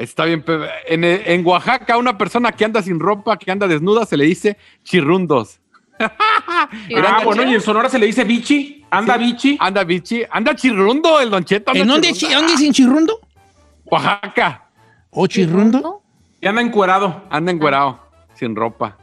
[0.00, 0.44] Está bien.
[0.86, 4.56] En, en Oaxaca, una persona que anda sin ropa, que anda desnuda, se le dice
[4.82, 5.60] chirrundos.
[6.96, 8.84] Ah, bueno, y en Sonora se le dice bichi.
[8.90, 9.56] Anda bichi.
[9.60, 10.22] Anda bichi.
[10.30, 11.72] Anda chirrundo el Don Cheto.
[11.74, 12.26] ¿En dónde, chirrundo.
[12.28, 13.20] chi- dónde dicen chirrundo?
[13.84, 14.64] Oaxaca.
[15.10, 16.02] ¿O chirrundo?
[16.40, 17.24] Y anda encuerado.
[17.30, 18.00] Anda encuerado,
[18.34, 18.96] sin ropa.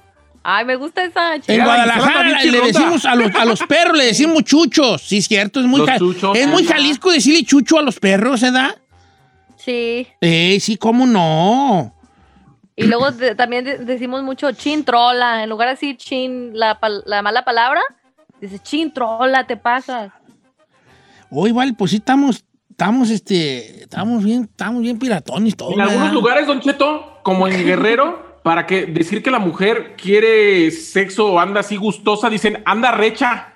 [0.43, 1.35] Ay, me gusta esa.
[1.35, 5.01] En Guadalajara la le decimos a los, a los perros, le decimos chuchos.
[5.01, 6.63] Sí, es cierto, es muy, Los chuchos, es muy.
[6.63, 8.75] Jalisco decirle chucho a los perros, ¿verdad?
[9.67, 10.07] Sí.
[10.21, 11.93] Eh, sí, cómo no.
[12.77, 15.43] Y luego de- también de- decimos mucho chin trola.
[15.43, 17.81] En lugar de decir chin, la, la mala palabra,
[18.39, 20.13] dice chin trola, te pasas.
[21.29, 25.73] Hoy, vale, pues sí estamos, estamos, este, estamos bien, estamos bien piratones todos.
[25.73, 30.71] En algunos lugares, Don Cheto, como en Guerrero, para que decir que la mujer quiere
[30.71, 33.53] sexo o anda así gustosa, dicen anda recha.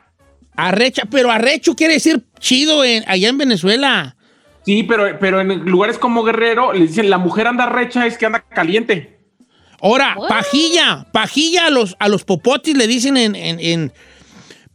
[0.58, 4.18] Arrecha, pero arrecho quiere decir chido en- allá en Venezuela.
[4.66, 8.26] Sí, pero, pero en lugares como Guerrero le dicen la mujer anda recha es que
[8.28, 9.20] anda caliente.
[9.82, 13.94] Ahora, pajilla, pajilla a los, a los popotis le dicen en, en- en-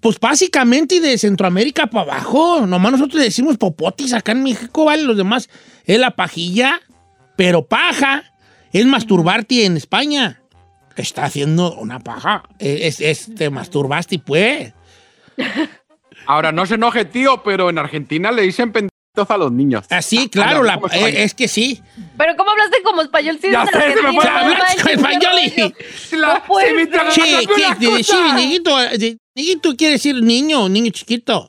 [0.00, 2.66] pues básicamente de Centroamérica para abajo.
[2.66, 5.04] Nomás nosotros le decimos popotis acá en México, ¿vale?
[5.04, 5.48] Los demás
[5.84, 6.80] es la pajilla,
[7.36, 8.24] pero paja
[8.72, 10.42] es masturbarte en España.
[10.96, 12.42] Está haciendo una paja.
[12.58, 14.72] Es, es- te masturbaste, pues.
[16.26, 18.95] Ahora, no se enoje, tío, pero en Argentina le dicen pendejos
[19.28, 19.84] a los niños.
[19.90, 21.82] Así, claro, Habla la- eh, es que sí.
[22.18, 23.38] Pero ¿cómo hablaste como español?
[23.40, 24.28] Sí, Ya sé, se me fue.
[24.28, 26.16] Hablaste español y-.
[26.16, 28.76] La- No se me Sí, niñito,
[29.34, 31.48] niñito quiere decir niño, niño chiquito.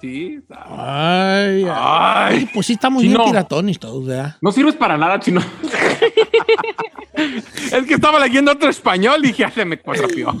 [0.00, 0.38] Sí.
[0.50, 1.66] Ay, ay.
[1.68, 2.50] Ay.
[2.54, 3.18] Pues sí, estamos Chino.
[3.18, 4.36] bien piratones todos, ¿verdad?
[4.40, 5.40] No sirves para nada, chino.
[7.18, 10.40] Es que estaba leyendo otro español y dije, ya se me cuatrapió.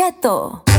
[0.00, 0.69] Cheto.